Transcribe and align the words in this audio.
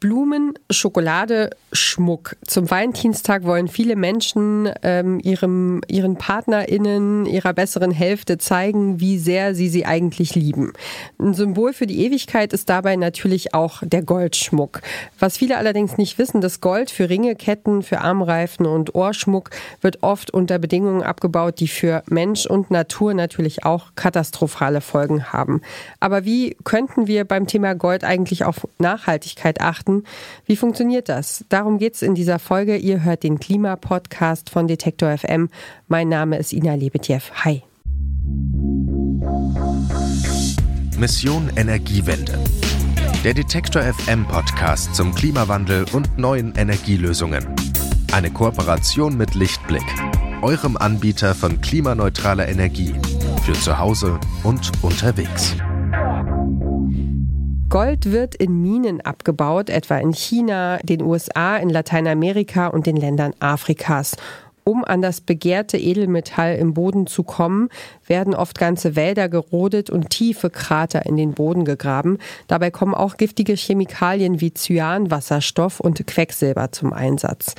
Blumen, 0.00 0.52
Schokolade, 0.70 1.50
Schmuck. 1.76 2.36
Zum 2.46 2.70
Valentinstag 2.70 3.44
wollen 3.44 3.68
viele 3.68 3.96
Menschen 3.96 4.70
ähm, 4.82 5.20
ihrem, 5.20 5.82
ihren 5.88 6.16
PartnerInnen, 6.16 7.26
ihrer 7.26 7.52
besseren 7.52 7.90
Hälfte 7.90 8.38
zeigen, 8.38 9.00
wie 9.00 9.18
sehr 9.18 9.54
sie 9.54 9.68
sie 9.68 9.86
eigentlich 9.86 10.34
lieben. 10.34 10.72
Ein 11.18 11.34
Symbol 11.34 11.72
für 11.72 11.86
die 11.86 12.04
Ewigkeit 12.04 12.52
ist 12.52 12.68
dabei 12.68 12.96
natürlich 12.96 13.54
auch 13.54 13.82
der 13.84 14.02
Goldschmuck. 14.02 14.80
Was 15.18 15.36
viele 15.38 15.56
allerdings 15.56 15.98
nicht 15.98 16.18
wissen, 16.18 16.40
das 16.40 16.60
Gold 16.60 16.90
für 16.90 17.08
Ringe, 17.08 17.34
Ketten, 17.36 17.82
für 17.82 18.00
Armreifen 18.00 18.66
und 18.66 18.94
Ohrschmuck 18.94 19.50
wird 19.80 20.02
oft 20.02 20.32
unter 20.32 20.58
Bedingungen 20.58 21.02
abgebaut, 21.02 21.60
die 21.60 21.68
für 21.68 22.02
Mensch 22.08 22.46
und 22.46 22.70
Natur 22.70 23.14
natürlich 23.14 23.64
auch 23.64 23.92
katastrophale 23.96 24.80
Folgen 24.80 25.32
haben. 25.32 25.60
Aber 26.00 26.24
wie 26.24 26.56
könnten 26.64 27.06
wir 27.06 27.24
beim 27.24 27.46
Thema 27.46 27.74
Gold 27.74 28.04
eigentlich 28.04 28.44
auf 28.44 28.66
Nachhaltigkeit 28.78 29.60
achten? 29.60 30.04
Wie 30.46 30.56
funktioniert 30.56 31.08
das? 31.08 31.44
Darum 31.48 31.65
geht 31.74 31.96
es 31.96 32.02
in 32.02 32.14
dieser 32.14 32.38
Folge. 32.38 32.76
Ihr 32.76 33.02
hört 33.02 33.24
den 33.24 33.40
Klimapodcast 33.40 34.48
von 34.48 34.68
Detektor 34.68 35.18
FM. 35.18 35.48
Mein 35.88 36.08
Name 36.08 36.38
ist 36.38 36.52
Ina 36.52 36.74
Lebetjew. 36.74 37.20
Hi. 37.44 37.62
Mission 40.96 41.50
Energiewende. 41.56 42.38
Der 43.24 43.34
Detektor 43.34 43.82
FM 43.82 44.24
Podcast 44.26 44.94
zum 44.94 45.14
Klimawandel 45.14 45.84
und 45.92 46.16
neuen 46.16 46.54
Energielösungen. 46.54 47.44
Eine 48.12 48.30
Kooperation 48.30 49.16
mit 49.16 49.34
Lichtblick, 49.34 49.84
eurem 50.42 50.76
Anbieter 50.76 51.34
von 51.34 51.60
klimaneutraler 51.60 52.48
Energie 52.48 52.94
für 53.44 53.54
zu 53.54 53.78
Hause 53.78 54.20
und 54.44 54.70
unterwegs. 54.82 55.56
Gold 57.68 58.12
wird 58.12 58.36
in 58.36 58.62
Minen 58.62 59.00
abgebaut, 59.00 59.70
etwa 59.70 59.98
in 59.98 60.12
China, 60.12 60.78
den 60.84 61.02
USA, 61.02 61.56
in 61.56 61.68
Lateinamerika 61.68 62.68
und 62.68 62.86
den 62.86 62.96
Ländern 62.96 63.32
Afrikas. 63.40 64.16
Um 64.62 64.84
an 64.84 65.02
das 65.02 65.20
begehrte 65.20 65.76
Edelmetall 65.76 66.56
im 66.56 66.74
Boden 66.74 67.08
zu 67.08 67.24
kommen, 67.24 67.68
werden 68.06 68.34
oft 68.34 68.58
ganze 68.58 68.94
Wälder 68.94 69.28
gerodet 69.28 69.90
und 69.90 70.10
tiefe 70.10 70.48
Krater 70.48 71.06
in 71.06 71.16
den 71.16 71.32
Boden 71.32 71.64
gegraben. 71.64 72.18
Dabei 72.46 72.70
kommen 72.70 72.94
auch 72.94 73.16
giftige 73.16 73.54
Chemikalien 73.54 74.40
wie 74.40 74.54
Cyan, 74.54 75.10
Wasserstoff 75.10 75.80
und 75.80 76.06
Quecksilber 76.06 76.70
zum 76.70 76.92
Einsatz. 76.92 77.56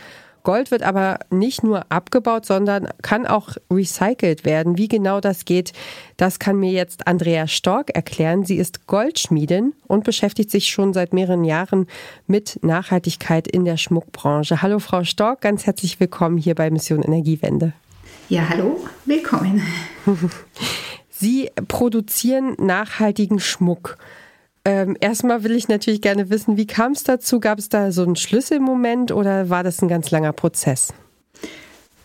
Gold 0.47 0.71
wird 0.71 0.81
aber 0.81 1.19
nicht 1.29 1.61
nur 1.61 1.91
abgebaut, 1.91 2.45
sondern 2.45 2.87
kann 3.01 3.27
auch 3.27 3.49
recycelt 3.69 4.45
werden. 4.45 4.77
Wie 4.77 4.87
genau 4.87 5.19
das 5.19 5.43
geht, 5.43 5.73
das 6.15 6.39
kann 6.39 6.55
mir 6.55 6.71
jetzt 6.71 7.05
Andrea 7.05 7.47
Stork 7.47 7.89
erklären. 7.89 8.45
Sie 8.45 8.55
ist 8.55 8.87
Goldschmiedin 8.87 9.73
und 9.87 10.05
beschäftigt 10.05 10.49
sich 10.49 10.69
schon 10.69 10.93
seit 10.93 11.11
mehreren 11.11 11.43
Jahren 11.43 11.85
mit 12.27 12.59
Nachhaltigkeit 12.63 13.45
in 13.45 13.65
der 13.65 13.75
Schmuckbranche. 13.75 14.61
Hallo 14.61 14.79
Frau 14.79 15.03
Stork, 15.03 15.41
ganz 15.41 15.65
herzlich 15.65 15.99
willkommen 15.99 16.37
hier 16.37 16.55
bei 16.55 16.69
Mission 16.69 17.01
Energiewende. 17.01 17.73
Ja, 18.29 18.47
hallo, 18.47 18.79
willkommen. 19.03 19.61
Sie 21.09 21.51
produzieren 21.67 22.55
nachhaltigen 22.57 23.41
Schmuck. 23.41 23.97
Ähm, 24.67 24.97
erstmal 24.99 25.45
will 25.45 25.55
ich 25.55 25.69
natürlich 25.69 26.01
gerne 26.01 26.29
wissen, 26.29 26.57
wie 26.57 26.67
kam 26.67 26.91
es 26.91 27.05
dazu? 27.05 27.39
Gab 27.39 27.57
es 27.57 27.69
da 27.69 27.93
so 27.93 28.03
einen 28.03 28.17
Schlüsselmoment 28.17 29.13
oder 29.13 29.49
war 29.49 29.63
das 29.63 29.81
ein 29.81 29.87
ganz 29.87 30.11
langer 30.11 30.33
Prozess? 30.33 30.93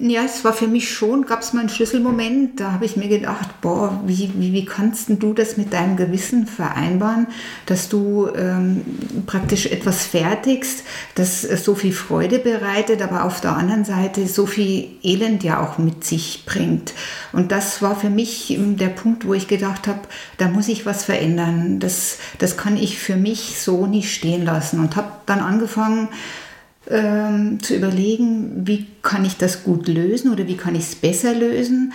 Ja, 0.04 0.24
es 0.24 0.42
war 0.42 0.52
für 0.52 0.66
mich 0.66 0.90
schon, 0.90 1.26
gab 1.26 1.42
es 1.42 1.52
mal 1.52 1.60
einen 1.60 1.68
Schlüsselmoment, 1.68 2.58
da 2.58 2.72
habe 2.72 2.84
ich 2.84 2.96
mir 2.96 3.06
gedacht, 3.06 3.60
boah, 3.60 4.02
wie, 4.04 4.32
wie, 4.34 4.52
wie 4.52 4.64
kannst 4.64 5.08
du 5.08 5.32
das 5.32 5.56
mit 5.56 5.72
deinem 5.72 5.96
Gewissen 5.96 6.48
vereinbaren, 6.48 7.28
dass 7.66 7.88
du 7.88 8.26
ähm, 8.34 8.82
praktisch 9.26 9.66
etwas 9.66 10.04
fertigst, 10.04 10.82
das 11.14 11.42
so 11.42 11.76
viel 11.76 11.92
Freude 11.92 12.40
bereitet, 12.40 13.00
aber 13.00 13.22
auf 13.22 13.40
der 13.40 13.56
anderen 13.56 13.84
Seite 13.84 14.26
so 14.26 14.44
viel 14.44 14.88
Elend 15.04 15.44
ja 15.44 15.62
auch 15.62 15.78
mit 15.78 16.02
sich 16.02 16.46
bringt. 16.46 16.94
Und 17.32 17.52
das 17.52 17.80
war 17.80 17.94
für 17.94 18.10
mich 18.10 18.58
der 18.58 18.88
Punkt, 18.88 19.24
wo 19.24 19.34
ich 19.34 19.46
gedacht 19.46 19.86
habe, 19.86 20.00
da 20.36 20.48
muss 20.48 20.66
ich 20.66 20.84
was 20.84 21.04
verändern. 21.04 21.78
Das, 21.78 22.18
das 22.40 22.56
kann 22.56 22.76
ich 22.76 22.98
für 22.98 23.14
mich 23.14 23.60
so 23.60 23.86
nicht 23.86 24.12
stehen 24.12 24.44
lassen 24.44 24.80
und 24.80 24.96
habe 24.96 25.12
dann 25.26 25.38
angefangen, 25.38 26.08
ähm, 26.88 27.58
zu 27.62 27.74
überlegen, 27.76 28.66
wie 28.66 28.86
kann 29.02 29.24
ich 29.24 29.36
das 29.36 29.64
gut 29.64 29.88
lösen 29.88 30.32
oder 30.32 30.46
wie 30.46 30.56
kann 30.56 30.74
ich 30.74 30.82
es 30.82 30.94
besser 30.94 31.34
lösen. 31.34 31.92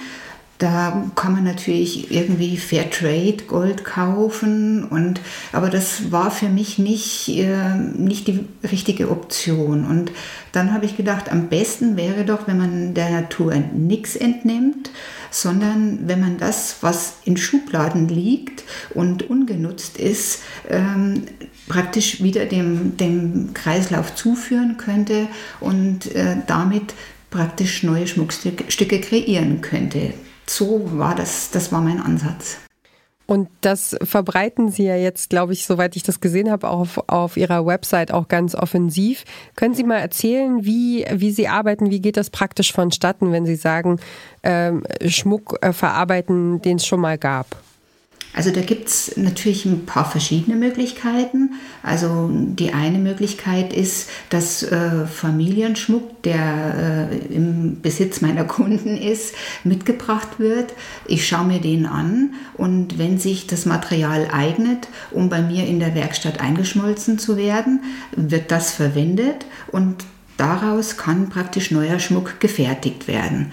Da 0.57 1.11
kann 1.13 1.33
man 1.33 1.43
natürlich 1.43 2.11
irgendwie 2.11 2.57
Fairtrade 2.57 3.43
Gold 3.47 3.85
kaufen 3.85 4.85
und 4.85 5.21
aber 5.51 5.69
das 5.69 6.11
war 6.11 6.31
für 6.31 6.49
mich 6.49 6.79
nicht, 6.79 7.29
äh, 7.29 7.75
nicht 7.75 8.27
die 8.27 8.43
richtige 8.63 9.11
Option. 9.11 9.85
Und 9.85 10.11
dann 10.53 10.73
habe 10.73 10.85
ich 10.85 10.97
gedacht, 10.97 11.31
am 11.31 11.49
besten 11.49 11.95
wäre 11.95 12.25
doch, 12.25 12.47
wenn 12.47 12.57
man 12.57 12.93
der 12.95 13.11
Natur 13.11 13.53
nichts 13.75 14.15
entnimmt, 14.15 14.89
sondern 15.29 16.07
wenn 16.07 16.21
man 16.21 16.37
das, 16.39 16.77
was 16.81 17.17
in 17.23 17.37
Schubladen 17.37 18.07
liegt 18.07 18.63
und 18.95 19.29
ungenutzt 19.29 19.97
ist, 19.97 20.41
ähm, 20.69 21.25
praktisch 21.67 22.23
wieder 22.23 22.47
dem, 22.47 22.97
dem 22.97 23.53
Kreislauf 23.53 24.15
zuführen 24.15 24.77
könnte 24.77 25.27
und 25.59 26.15
äh, 26.15 26.37
damit 26.47 26.95
praktisch 27.29 27.83
neue 27.83 28.07
Schmuckstücke 28.07 29.01
kreieren 29.01 29.61
könnte. 29.61 30.13
So 30.49 30.81
war 30.97 31.15
das, 31.15 31.51
das 31.51 31.71
war 31.71 31.81
mein 31.81 32.01
Ansatz. 32.01 32.57
Und 33.27 33.49
das 33.59 33.97
verbreiten 34.03 34.71
Sie 34.71 34.85
ja 34.85 34.95
jetzt, 34.95 35.29
glaube 35.29 35.51
ich, 35.51 35.65
soweit 35.65 35.97
ich 35.97 36.03
das 36.03 36.21
gesehen 36.21 36.49
habe, 36.49 36.69
auf, 36.69 36.97
auf 37.07 37.35
Ihrer 37.35 37.65
Website 37.65 38.13
auch 38.13 38.29
ganz 38.29 38.55
offensiv. 38.55 39.25
Können 39.57 39.73
Sie 39.73 39.83
mal 39.83 39.97
erzählen, 39.97 40.63
wie, 40.63 41.05
wie 41.11 41.31
Sie 41.31 41.49
arbeiten? 41.49 41.91
Wie 41.91 41.99
geht 41.99 42.15
das 42.15 42.29
praktisch 42.29 42.71
vonstatten, 42.71 43.33
wenn 43.33 43.45
Sie 43.45 43.57
sagen, 43.57 43.99
ähm, 44.43 44.83
Schmuck 45.05 45.57
äh, 45.61 45.73
verarbeiten, 45.73 46.61
den 46.61 46.77
es 46.77 46.87
schon 46.87 47.01
mal 47.01 47.17
gab? 47.17 47.47
Also 48.37 48.51
da 48.51 48.61
gibt 48.61 48.87
es 48.87 49.17
natürlich 49.17 49.65
ein 49.65 49.87
paar 49.87 50.07
verschiedene 50.07 50.55
Möglichkeiten. 50.55 51.55
Also 51.81 52.29
die 52.31 52.71
eine 52.71 52.99
Möglichkeit 52.99 53.73
ist, 53.73 54.11
dass 54.29 54.61
äh, 54.61 55.07
Familienschmuck, 55.07 56.21
der 56.21 57.09
äh, 57.11 57.33
im 57.33 57.81
Besitz 57.81 58.21
meiner 58.21 58.43
Kunden 58.43 58.95
ist, 58.95 59.33
mitgebracht 59.63 60.37
wird. 60.37 60.75
Ich 61.07 61.27
schaue 61.27 61.47
mir 61.47 61.59
den 61.59 61.87
an 61.87 62.35
und 62.53 62.99
wenn 62.99 63.17
sich 63.17 63.47
das 63.47 63.65
Material 63.65 64.27
eignet, 64.31 64.87
um 65.09 65.29
bei 65.29 65.41
mir 65.41 65.65
in 65.65 65.79
der 65.79 65.95
Werkstatt 65.95 66.39
eingeschmolzen 66.39 67.17
zu 67.17 67.37
werden, 67.37 67.81
wird 68.15 68.51
das 68.51 68.69
verwendet 68.69 69.47
und 69.71 70.05
daraus 70.37 70.95
kann 70.95 71.29
praktisch 71.29 71.71
neuer 71.71 71.97
Schmuck 71.97 72.39
gefertigt 72.39 73.07
werden. 73.07 73.51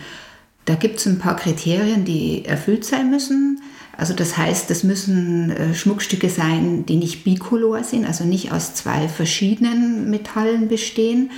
Da 0.66 0.74
gibt 0.74 0.98
es 0.98 1.06
ein 1.06 1.18
paar 1.18 1.36
Kriterien, 1.36 2.04
die 2.04 2.44
erfüllt 2.44 2.84
sein 2.84 3.10
müssen. 3.10 3.62
Also 3.96 4.14
das 4.14 4.36
heißt, 4.36 4.70
das 4.70 4.82
müssen 4.82 5.50
äh, 5.50 5.74
Schmuckstücke 5.74 6.28
sein, 6.28 6.84
die 6.86 6.96
nicht 6.96 7.24
bicolor 7.24 7.84
sind, 7.84 8.06
also 8.06 8.24
nicht 8.24 8.52
aus 8.52 8.74
zwei 8.74 9.08
verschiedenen 9.08 10.10
Metallen 10.10 10.68
bestehen. 10.68 11.30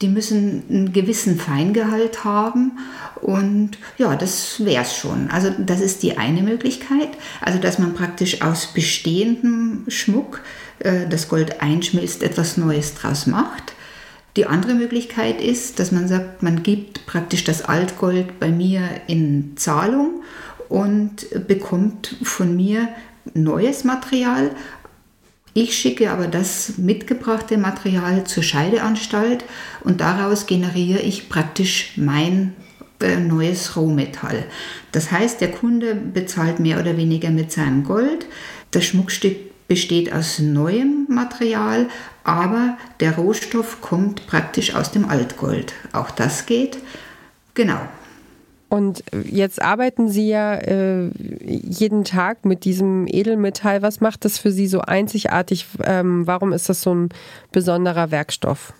Die 0.00 0.08
müssen 0.08 0.64
einen 0.68 0.92
gewissen 0.92 1.38
Feingehalt 1.38 2.24
haben 2.24 2.72
und 3.20 3.78
ja, 3.98 4.16
das 4.16 4.64
wäre 4.64 4.82
es 4.82 4.96
schon. 4.96 5.30
Also 5.30 5.50
das 5.58 5.80
ist 5.80 6.02
die 6.02 6.18
eine 6.18 6.42
Möglichkeit, 6.42 7.10
also 7.40 7.60
dass 7.60 7.78
man 7.78 7.94
praktisch 7.94 8.42
aus 8.42 8.66
bestehendem 8.66 9.84
Schmuck 9.86 10.40
äh, 10.80 11.06
das 11.08 11.28
Gold 11.28 11.62
einschmilzt, 11.62 12.22
etwas 12.24 12.56
Neues 12.56 12.94
draus 12.94 13.26
macht. 13.26 13.74
Die 14.36 14.46
andere 14.46 14.74
Möglichkeit 14.74 15.40
ist, 15.42 15.78
dass 15.78 15.92
man 15.92 16.08
sagt, 16.08 16.42
man 16.42 16.62
gibt 16.62 17.04
praktisch 17.04 17.44
das 17.44 17.62
Altgold 17.62 18.40
bei 18.40 18.48
mir 18.48 18.82
in 19.06 19.52
Zahlung 19.56 20.22
und 20.72 21.26
bekommt 21.46 22.16
von 22.22 22.56
mir 22.56 22.88
neues 23.34 23.84
Material. 23.84 24.52
Ich 25.52 25.76
schicke 25.76 26.10
aber 26.10 26.28
das 26.28 26.78
mitgebrachte 26.78 27.58
Material 27.58 28.24
zur 28.24 28.42
Scheideanstalt 28.42 29.44
und 29.84 30.00
daraus 30.00 30.46
generiere 30.46 31.00
ich 31.00 31.28
praktisch 31.28 31.92
mein 31.96 32.54
äh, 33.00 33.16
neues 33.16 33.76
Rohmetall. 33.76 34.44
Das 34.92 35.12
heißt, 35.12 35.42
der 35.42 35.50
Kunde 35.50 35.94
bezahlt 35.94 36.58
mehr 36.58 36.80
oder 36.80 36.96
weniger 36.96 37.28
mit 37.28 37.52
seinem 37.52 37.84
Gold. 37.84 38.24
Das 38.70 38.86
Schmuckstück 38.86 39.36
besteht 39.68 40.10
aus 40.10 40.38
neuem 40.38 41.06
Material, 41.10 41.90
aber 42.24 42.78
der 43.00 43.16
Rohstoff 43.16 43.82
kommt 43.82 44.26
praktisch 44.26 44.74
aus 44.74 44.90
dem 44.90 45.06
Altgold. 45.06 45.74
Auch 45.92 46.10
das 46.10 46.46
geht. 46.46 46.78
Genau. 47.52 47.80
Und 48.72 49.04
jetzt 49.30 49.60
arbeiten 49.60 50.08
Sie 50.08 50.28
ja 50.28 50.54
äh, 50.54 51.10
jeden 51.44 52.04
Tag 52.04 52.46
mit 52.46 52.64
diesem 52.64 53.06
Edelmetall. 53.06 53.82
Was 53.82 54.00
macht 54.00 54.24
das 54.24 54.38
für 54.38 54.50
Sie 54.50 54.66
so 54.66 54.80
einzigartig? 54.80 55.66
Ähm, 55.84 56.26
warum 56.26 56.54
ist 56.54 56.70
das 56.70 56.80
so 56.80 56.94
ein 56.94 57.10
besonderer 57.52 58.10
Werkstoff? 58.10 58.72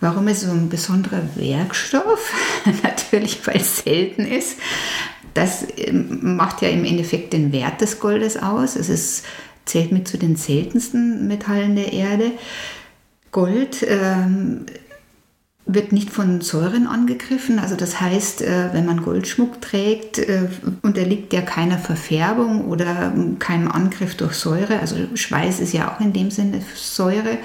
Warum 0.00 0.26
ist 0.26 0.40
so 0.40 0.50
ein 0.50 0.68
besonderer 0.68 1.22
Werkstoff? 1.36 2.34
Natürlich, 2.82 3.46
weil 3.46 3.58
es 3.58 3.76
selten 3.76 4.26
ist. 4.26 4.58
Das 5.34 5.64
ähm, 5.76 6.34
macht 6.34 6.60
ja 6.60 6.68
im 6.68 6.84
Endeffekt 6.84 7.32
den 7.32 7.52
Wert 7.52 7.80
des 7.80 8.00
Goldes 8.00 8.36
aus. 8.36 8.74
Es 8.74 8.88
ist, 8.88 9.24
zählt 9.66 9.92
mit 9.92 10.08
zu 10.08 10.18
den 10.18 10.34
seltensten 10.34 11.28
Metallen 11.28 11.76
der 11.76 11.92
Erde. 11.92 12.32
Gold 13.30 13.86
ähm, 13.88 14.66
wird 15.74 15.92
nicht 15.92 16.10
von 16.10 16.40
Säuren 16.40 16.86
angegriffen. 16.86 17.58
Also 17.58 17.76
das 17.76 18.00
heißt, 18.00 18.42
äh, 18.42 18.70
wenn 18.72 18.86
man 18.86 19.02
Goldschmuck 19.02 19.60
trägt, 19.60 20.18
äh, 20.18 20.48
unterliegt 20.82 21.32
der 21.32 21.42
keiner 21.42 21.78
Verfärbung 21.78 22.66
oder 22.66 23.12
keinem 23.38 23.70
Angriff 23.70 24.16
durch 24.16 24.34
Säure. 24.34 24.80
Also 24.80 24.96
Schweiß 25.14 25.60
ist 25.60 25.72
ja 25.72 25.92
auch 25.92 26.00
in 26.00 26.12
dem 26.12 26.30
Sinne 26.30 26.62
Säure. 26.74 27.38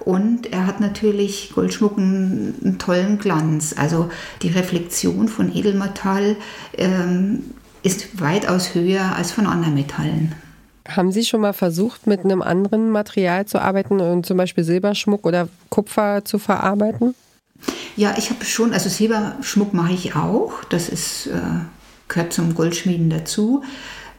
Und 0.00 0.52
er 0.52 0.66
hat 0.66 0.80
natürlich 0.80 1.52
Goldschmuck 1.54 1.98
einen, 1.98 2.76
tollen 2.78 3.18
Glanz. 3.18 3.74
Also 3.76 4.10
die 4.42 4.48
Reflexion 4.48 5.28
von 5.28 5.54
Edelmetall 5.54 6.36
ähm, 6.76 7.44
ist 7.82 8.20
weitaus 8.20 8.74
höher 8.74 9.16
als 9.16 9.32
von 9.32 9.46
anderen 9.46 9.74
Metallen. 9.74 10.34
Haben 10.88 11.12
Sie 11.12 11.24
schon 11.24 11.42
mal 11.42 11.52
versucht, 11.52 12.06
mit 12.06 12.24
einem 12.24 12.40
anderen 12.40 12.90
Material 12.90 13.44
zu 13.44 13.60
arbeiten 13.60 14.00
und 14.00 14.24
zum 14.24 14.38
Beispiel 14.38 14.64
Silberschmuck 14.64 15.26
oder 15.26 15.48
Kupfer 15.68 16.24
zu 16.24 16.38
verarbeiten? 16.38 17.14
Ja, 17.98 18.14
ich 18.16 18.30
habe 18.30 18.44
schon, 18.44 18.72
also 18.74 18.88
Silberschmuck 18.88 19.74
mache 19.74 19.92
ich 19.92 20.14
auch. 20.14 20.62
Das 20.68 20.88
ist, 20.88 21.26
äh, 21.26 21.40
gehört 22.06 22.32
zum 22.32 22.54
Goldschmieden 22.54 23.10
dazu. 23.10 23.64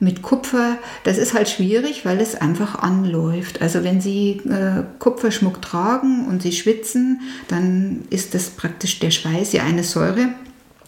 Mit 0.02 0.22
Kupfer, 0.22 0.78
das 1.06 1.18
ist 1.18 1.34
halt 1.34 1.48
schwierig, 1.48 2.04
weil 2.04 2.20
es 2.20 2.36
einfach 2.36 2.80
anläuft. 2.80 3.62
Also 3.62 3.86
wenn 3.86 4.02
Sie 4.02 4.42
äh, 4.50 4.84
Kupferschmuck 5.00 5.62
tragen 5.62 6.28
und 6.28 6.42
Sie 6.42 6.52
schwitzen, 6.52 7.22
dann 7.48 8.02
ist 8.10 8.34
das 8.34 8.50
praktisch 8.50 9.00
der 9.00 9.12
Schweiß 9.12 9.54
ja 9.54 9.64
eine 9.64 9.86
Säure, 9.86 10.28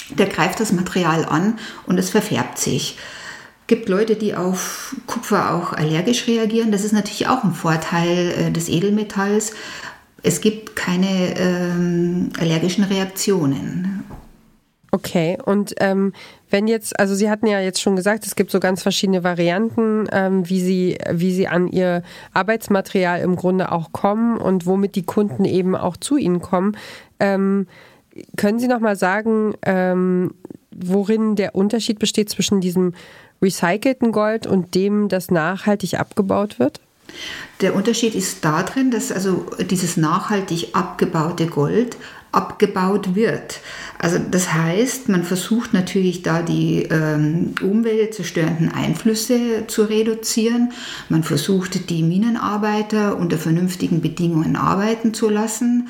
der 0.09 0.27
greift 0.27 0.59
das 0.59 0.73
Material 0.73 1.23
an 1.23 1.59
und 1.87 1.97
es 1.97 2.09
verfärbt 2.09 2.59
sich 2.59 2.97
gibt 3.71 3.87
Leute, 3.87 4.17
die 4.17 4.35
auf 4.35 4.97
Kupfer 5.07 5.53
auch 5.53 5.71
allergisch 5.71 6.27
reagieren. 6.27 6.73
Das 6.73 6.83
ist 6.83 6.91
natürlich 6.91 7.29
auch 7.29 7.45
ein 7.45 7.53
Vorteil 7.53 8.31
äh, 8.31 8.51
des 8.51 8.67
Edelmetalls. 8.67 9.53
Es 10.23 10.41
gibt 10.41 10.75
keine 10.75 11.35
ähm, 11.37 12.29
allergischen 12.39 12.83
Reaktionen. 12.83 14.03
Okay, 14.93 15.37
und 15.45 15.73
ähm, 15.79 16.11
wenn 16.49 16.67
jetzt, 16.67 16.99
also 16.99 17.15
Sie 17.15 17.29
hatten 17.29 17.47
ja 17.47 17.61
jetzt 17.61 17.81
schon 17.81 17.95
gesagt, 17.95 18.25
es 18.25 18.35
gibt 18.35 18.51
so 18.51 18.59
ganz 18.59 18.83
verschiedene 18.83 19.23
Varianten, 19.23 20.07
ähm, 20.11 20.49
wie 20.49 20.59
Sie, 20.59 20.97
wie 21.09 21.31
Sie 21.31 21.47
an 21.47 21.69
Ihr 21.69 22.03
Arbeitsmaterial 22.33 23.21
im 23.21 23.37
Grunde 23.37 23.71
auch 23.71 23.93
kommen 23.93 24.37
und 24.37 24.65
womit 24.65 24.95
die 24.95 25.03
Kunden 25.03 25.45
eben 25.45 25.75
auch 25.75 25.95
zu 25.95 26.17
Ihnen 26.17 26.41
kommen. 26.41 26.75
Ähm, 27.21 27.67
können 28.35 28.59
Sie 28.59 28.67
noch 28.67 28.81
mal 28.81 28.97
sagen, 28.97 29.53
ähm, 29.61 30.33
worin 30.71 31.37
der 31.37 31.55
Unterschied 31.55 31.97
besteht 31.97 32.29
zwischen 32.29 32.59
diesem 32.59 32.93
recycelten 33.41 34.11
Gold 34.11 34.45
und 34.45 34.75
dem, 34.75 35.07
das 35.07 35.31
nachhaltig 35.31 35.97
abgebaut 35.97 36.59
wird? 36.59 36.81
Der 37.61 37.75
Unterschied 37.75 38.15
ist 38.15 38.43
darin, 38.43 38.91
dass 38.91 39.11
also 39.11 39.45
dieses 39.59 39.97
nachhaltig 39.97 40.69
abgebaute 40.73 41.47
Gold 41.47 41.97
abgebaut 42.31 43.13
wird. 43.13 43.59
Also 43.99 44.17
das 44.19 44.53
heißt, 44.53 45.09
man 45.09 45.23
versucht 45.23 45.73
natürlich 45.73 46.23
da 46.23 46.41
die 46.41 46.87
ähm, 46.89 47.53
umweltzerstörenden 47.61 48.71
Einflüsse 48.71 49.67
zu 49.67 49.83
reduzieren. 49.83 50.71
Man 51.09 51.23
versucht 51.23 51.89
die 51.89 52.01
Minenarbeiter 52.01 53.17
unter 53.17 53.37
vernünftigen 53.37 54.01
Bedingungen 54.01 54.55
arbeiten 54.55 55.13
zu 55.13 55.29
lassen. 55.29 55.89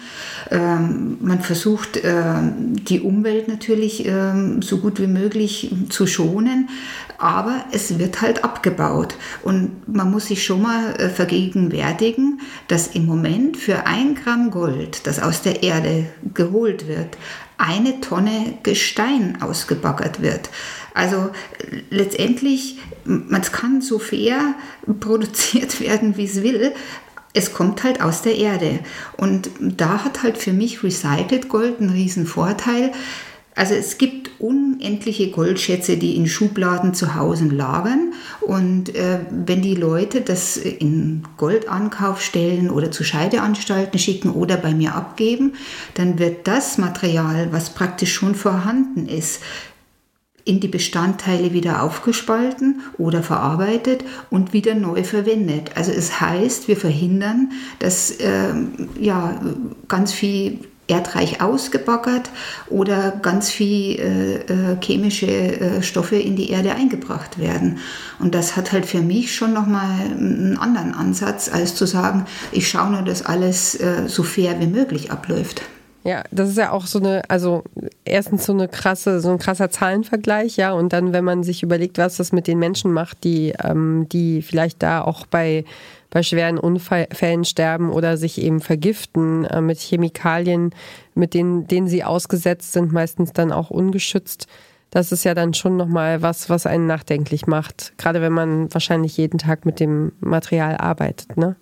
Ähm, 0.50 1.18
man 1.22 1.42
versucht 1.42 2.02
ähm, 2.04 2.74
die 2.84 3.02
Umwelt 3.02 3.48
natürlich 3.48 4.06
ähm, 4.08 4.62
so 4.62 4.80
gut 4.80 5.00
wie 5.00 5.08
möglich 5.08 5.72
zu 5.90 6.08
schonen, 6.08 6.70
aber 7.18 7.64
es 7.72 8.00
wird 8.00 8.22
halt 8.22 8.44
abgebaut. 8.44 9.16
Und 9.44 9.88
man 9.88 10.10
muss 10.10 10.28
sich 10.28 10.44
schon 10.44 10.64
mal 10.64 10.96
äh, 10.96 11.10
vergegenwärtigen, 11.10 12.42
dass 12.68 12.88
im 12.88 13.06
Moment 13.06 13.58
für 13.58 13.86
ein 13.86 14.16
Gramm 14.16 14.50
Gold, 14.50 15.06
das 15.06 15.20
aus 15.20 15.44
der 15.44 15.62
Erde 15.64 16.08
geholt 16.34 16.88
wird, 16.88 17.18
eine 17.58 18.02
Tonne 18.02 18.58
Gestein 18.64 19.42
ausgebaggert 19.42 20.22
wird. 20.22 20.50
Also 20.94 21.30
letztendlich, 21.90 22.80
man 23.06 23.42
kann 23.42 23.82
so 23.82 24.00
fair 24.00 24.56
produziert 25.00 25.80
werden, 25.80 26.18
wie 26.18 26.26
es 26.26 26.44
will. 26.44 26.74
Es 27.34 27.54
kommt 27.54 27.84
halt 27.84 28.02
aus 28.02 28.24
der 28.24 28.36
Erde. 28.36 28.80
Und 29.16 29.50
da 29.60 30.04
hat 30.04 30.24
halt 30.24 30.38
für 30.38 30.52
mich 30.52 30.84
Recycled 30.84 31.48
Gold 31.48 31.80
einen 31.80 31.92
riesen 31.92 32.26
Vorteil. 32.26 32.92
Also 33.56 33.74
es 33.74 33.98
gibt 33.98 34.32
unendliche 34.40 35.30
Goldschätze, 35.30 35.98
die 35.98 36.16
in 36.16 36.28
Schubladen 36.28 36.94
zu 36.94 37.16
Hause 37.16 37.46
lagern. 37.46 38.14
Und 38.42 38.96
äh, 38.96 39.20
wenn 39.30 39.62
die 39.62 39.76
Leute 39.76 40.22
das 40.22 40.58
in 40.58 41.24
Goldankaufstellen 41.38 42.70
oder 42.70 42.92
zu 42.92 43.04
Scheideanstalten 43.04 44.00
schicken 44.00 44.32
oder 44.32 44.58
bei 44.58 44.74
mir 44.74 44.96
abgeben, 44.96 45.54
dann 45.96 46.18
wird 46.18 46.48
das 46.48 46.78
Material, 46.78 47.50
was 47.52 47.72
praktisch 47.72 48.14
schon 48.14 48.36
vorhanden 48.36 49.08
ist, 49.08 49.42
in 50.44 50.60
die 50.60 50.68
Bestandteile 50.68 51.54
wieder 51.54 51.84
aufgespalten 51.84 52.82
oder 52.98 53.22
verarbeitet 53.22 54.04
und 54.30 54.54
wieder 54.54 54.74
neu 54.74 55.04
verwendet. 55.04 55.72
Also 55.76 55.92
es 55.92 56.20
heißt, 56.20 56.68
wir 56.68 56.78
verhindern, 56.78 57.52
dass 57.80 58.12
äh, 58.12 58.54
ja, 59.00 59.40
ganz 59.88 60.14
viel 60.14 60.60
erdreich 60.92 61.42
ausgebaggert 61.42 62.30
oder 62.70 63.14
ganz 63.22 63.50
viel 63.50 64.00
äh, 64.00 64.36
äh, 64.36 64.78
chemische 64.82 65.28
äh, 65.28 65.82
Stoffe 65.82 66.18
in 66.18 66.36
die 66.36 66.52
Erde 66.52 66.76
eingebracht 66.76 67.40
werden. 67.40 67.80
Und 68.20 68.36
das 68.36 68.58
hat 68.58 68.72
halt 68.72 68.86
für 68.86 69.02
mich 69.02 69.34
schon 69.34 69.54
nochmal 69.54 70.02
einen 70.02 70.58
anderen 70.58 70.94
Ansatz, 70.94 71.50
als 71.52 71.76
zu 71.76 71.86
sagen, 71.86 72.26
ich 72.52 72.68
schaue 72.68 72.92
nur, 72.92 73.02
dass 73.04 73.26
alles 73.26 73.76
äh, 73.76 74.08
so 74.08 74.24
fair 74.24 74.60
wie 74.60 74.68
möglich 74.68 75.12
abläuft. 75.12 75.62
Ja, 76.04 76.24
das 76.32 76.50
ist 76.50 76.58
ja 76.58 76.72
auch 76.72 76.88
so 76.88 77.00
eine, 77.00 77.22
also 77.30 77.64
erstens 78.06 78.46
so 78.46 78.54
eine 78.54 78.68
krasse, 78.68 79.22
so 79.22 79.30
ein 79.30 79.38
krasser 79.38 79.70
Zahlenvergleich, 79.70 80.58
ja, 80.58 80.72
und 80.72 80.94
dann, 80.94 81.14
wenn 81.14 81.24
man 81.24 81.44
sich 81.44 81.62
überlegt, 81.62 82.00
was 82.00 82.18
das 82.18 82.32
mit 82.32 82.48
den 82.48 82.58
Menschen 82.58 82.92
macht, 82.92 83.24
die, 83.24 83.54
ähm, 83.64 84.08
die 84.12 84.42
vielleicht 84.42 84.82
da 84.82 85.04
auch 85.04 85.28
bei 85.28 85.64
bei 86.12 86.22
schweren 86.22 86.60
Unfällen 86.60 87.46
sterben 87.46 87.90
oder 87.90 88.18
sich 88.18 88.40
eben 88.40 88.60
vergiften 88.60 89.46
äh, 89.46 89.62
mit 89.62 89.80
Chemikalien, 89.80 90.76
mit 91.16 91.34
denen, 91.34 91.66
denen 91.66 91.88
sie 91.88 92.04
ausgesetzt 92.04 92.74
sind, 92.74 92.92
meistens 92.92 93.34
dann 93.34 93.52
auch 93.52 93.72
ungeschützt. 93.72 94.46
Das 94.92 95.14
ist 95.14 95.24
ja 95.24 95.34
dann 95.34 95.54
schon 95.54 95.78
nochmal 95.78 96.22
was, 96.22 96.50
was 96.50 96.66
einen 96.66 96.86
nachdenklich 96.86 97.48
macht. 97.48 97.94
Gerade 97.98 98.22
wenn 98.22 98.34
man 98.34 98.72
wahrscheinlich 98.74 99.16
jeden 99.18 99.40
Tag 99.40 99.66
mit 99.66 99.80
dem 99.80 100.12
Material 100.20 100.78
arbeitet, 100.78 101.38
ne? 101.38 101.56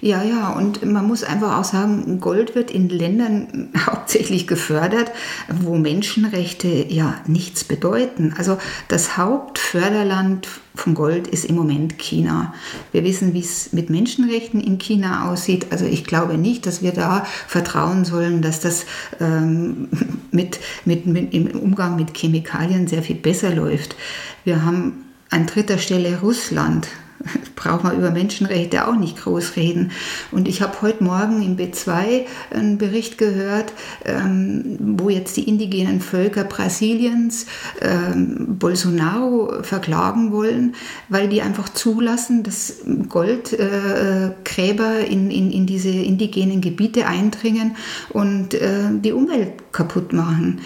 Ja, 0.00 0.22
ja, 0.22 0.50
und 0.50 0.84
man 0.84 1.06
muss 1.06 1.24
einfach 1.24 1.58
auch 1.58 1.64
sagen, 1.64 2.20
Gold 2.20 2.54
wird 2.54 2.70
in 2.70 2.88
Ländern 2.88 3.70
hauptsächlich 3.86 4.46
gefördert, 4.46 5.10
wo 5.48 5.76
Menschenrechte 5.76 6.68
ja 6.68 7.14
nichts 7.26 7.64
bedeuten. 7.64 8.34
Also 8.36 8.58
das 8.86 9.16
Hauptförderland 9.16 10.46
von 10.76 10.94
Gold 10.94 11.26
ist 11.26 11.44
im 11.44 11.56
Moment 11.56 11.98
China. 11.98 12.54
Wir 12.92 13.02
wissen, 13.02 13.34
wie 13.34 13.40
es 13.40 13.72
mit 13.72 13.90
Menschenrechten 13.90 14.60
in 14.60 14.78
China 14.78 15.30
aussieht. 15.30 15.66
Also 15.70 15.84
ich 15.84 16.04
glaube 16.04 16.38
nicht, 16.38 16.66
dass 16.66 16.80
wir 16.82 16.92
da 16.92 17.26
vertrauen 17.48 18.04
sollen, 18.04 18.40
dass 18.40 18.60
das 18.60 18.86
ähm, 19.20 19.88
mit, 20.30 20.60
mit, 20.84 21.06
mit, 21.06 21.34
im 21.34 21.48
Umgang 21.58 21.96
mit 21.96 22.16
Chemikalien 22.16 22.86
sehr 22.86 23.02
viel 23.02 23.16
besser 23.16 23.52
läuft. 23.52 23.96
Wir 24.44 24.64
haben 24.64 25.04
an 25.30 25.46
dritter 25.46 25.78
Stelle 25.78 26.20
Russland 26.20 26.88
braucht 27.56 27.84
man 27.84 27.96
über 27.96 28.10
Menschenrechte 28.10 28.86
auch 28.86 28.96
nicht 28.96 29.18
groß 29.18 29.56
reden. 29.56 29.90
Und 30.30 30.48
ich 30.48 30.62
habe 30.62 30.82
heute 30.82 31.04
Morgen 31.04 31.42
im 31.42 31.56
B2 31.56 32.26
einen 32.50 32.78
Bericht 32.78 33.18
gehört, 33.18 33.72
ähm, 34.04 34.76
wo 34.78 35.08
jetzt 35.08 35.36
die 35.36 35.48
indigenen 35.48 36.00
Völker 36.00 36.44
Brasiliens 36.44 37.46
ähm, 37.80 38.58
Bolsonaro 38.58 39.62
verklagen 39.62 40.32
wollen, 40.32 40.74
weil 41.08 41.28
die 41.28 41.42
einfach 41.42 41.68
zulassen, 41.68 42.42
dass 42.42 42.76
Goldgräber 43.08 44.94
äh, 44.98 45.06
in, 45.06 45.30
in, 45.30 45.50
in 45.50 45.66
diese 45.66 45.90
indigenen 45.90 46.60
Gebiete 46.60 47.06
eindringen 47.06 47.76
und 48.10 48.54
äh, 48.54 48.90
die 48.92 49.12
Umwelt 49.12 49.72
kaputt 49.72 50.12
machen. 50.12 50.60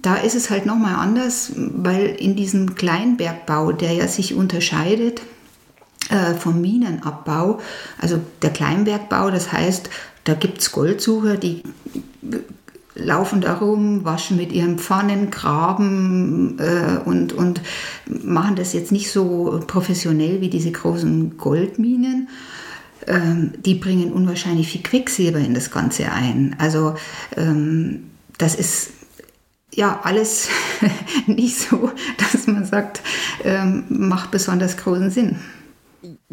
Da 0.00 0.16
ist 0.16 0.34
es 0.34 0.50
halt 0.50 0.66
nochmal 0.66 0.94
anders, 0.94 1.52
weil 1.56 2.06
in 2.06 2.34
diesem 2.34 2.74
Kleinbergbau, 2.74 3.72
der 3.72 3.92
ja 3.92 4.08
sich 4.08 4.34
unterscheidet, 4.34 5.22
äh, 6.12 6.34
vom 6.34 6.60
Minenabbau, 6.60 7.58
also 7.98 8.20
der 8.42 8.50
Kleinbergbau, 8.50 9.30
das 9.30 9.50
heißt, 9.50 9.88
da 10.24 10.34
gibt 10.34 10.58
es 10.58 10.70
Goldsucher, 10.70 11.36
die 11.36 11.62
laufen 12.94 13.40
da 13.40 13.54
rum, 13.54 14.04
waschen 14.04 14.36
mit 14.36 14.52
ihren 14.52 14.78
Pfannen, 14.78 15.30
graben 15.30 16.58
äh, 16.58 16.98
und, 17.04 17.32
und 17.32 17.62
machen 18.06 18.56
das 18.56 18.74
jetzt 18.74 18.92
nicht 18.92 19.10
so 19.10 19.60
professionell 19.66 20.40
wie 20.40 20.50
diese 20.50 20.70
großen 20.70 21.38
Goldminen. 21.38 22.28
Ähm, 23.06 23.52
die 23.64 23.74
bringen 23.74 24.12
unwahrscheinlich 24.12 24.68
viel 24.68 24.82
Quecksilber 24.82 25.38
in 25.38 25.54
das 25.54 25.70
Ganze 25.70 26.12
ein. 26.12 26.54
Also 26.58 26.94
ähm, 27.36 28.10
das 28.36 28.54
ist 28.54 28.90
ja 29.74 30.00
alles 30.04 30.48
nicht 31.26 31.58
so, 31.58 31.90
dass 32.18 32.46
man 32.46 32.66
sagt, 32.66 33.00
ähm, 33.42 33.84
macht 33.88 34.30
besonders 34.30 34.76
großen 34.76 35.10
Sinn. 35.10 35.36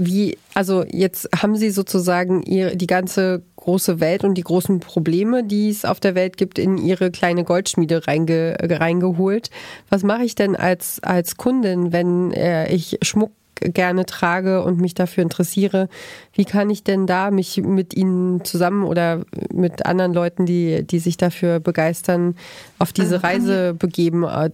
Wie, 0.02 0.38
also 0.54 0.86
jetzt 0.90 1.28
haben 1.36 1.58
Sie 1.58 1.72
sozusagen 1.72 2.42
ihre, 2.44 2.78
die 2.78 2.88
ganze 2.88 3.42
große 3.58 4.00
Welt 4.00 4.24
und 4.24 4.36
die 4.36 4.44
großen 4.44 4.80
Probleme, 4.80 5.44
die 5.44 5.70
es 5.70 5.84
auf 5.84 6.00
der 6.00 6.16
Welt 6.16 6.38
gibt, 6.38 6.58
in 6.58 6.78
ihre 6.78 7.12
kleine 7.12 7.44
Goldschmiede 7.44 8.08
reinge, 8.08 8.56
reingeholt. 8.62 9.50
Was 9.90 10.04
mache 10.04 10.24
ich 10.24 10.36
denn 10.36 10.56
als, 10.56 11.04
als 11.04 11.36
Kundin, 11.36 11.92
wenn 11.92 12.32
äh, 12.32 12.72
ich 12.74 12.98
Schmuck 13.02 13.32
gerne 13.60 14.06
trage 14.06 14.64
und 14.64 14.80
mich 14.80 14.94
dafür 14.94 15.22
interessiere. 15.22 15.90
Wie 16.32 16.46
kann 16.46 16.70
ich 16.70 16.86
denn 16.86 17.08
da 17.08 17.30
mich 17.30 17.58
mit 17.58 17.94
Ihnen 17.94 18.46
zusammen 18.46 18.86
oder 18.86 19.26
mit 19.54 19.86
anderen 19.86 20.14
Leuten, 20.14 20.46
die, 20.46 20.88
die 20.88 21.00
sich 21.00 21.18
dafür 21.18 21.60
begeistern, 21.60 22.38
auf 22.78 22.94
diese 22.94 23.16
also 23.16 23.28
Reise 23.28 23.74
begeben 23.74 24.24
äh, 24.24 24.50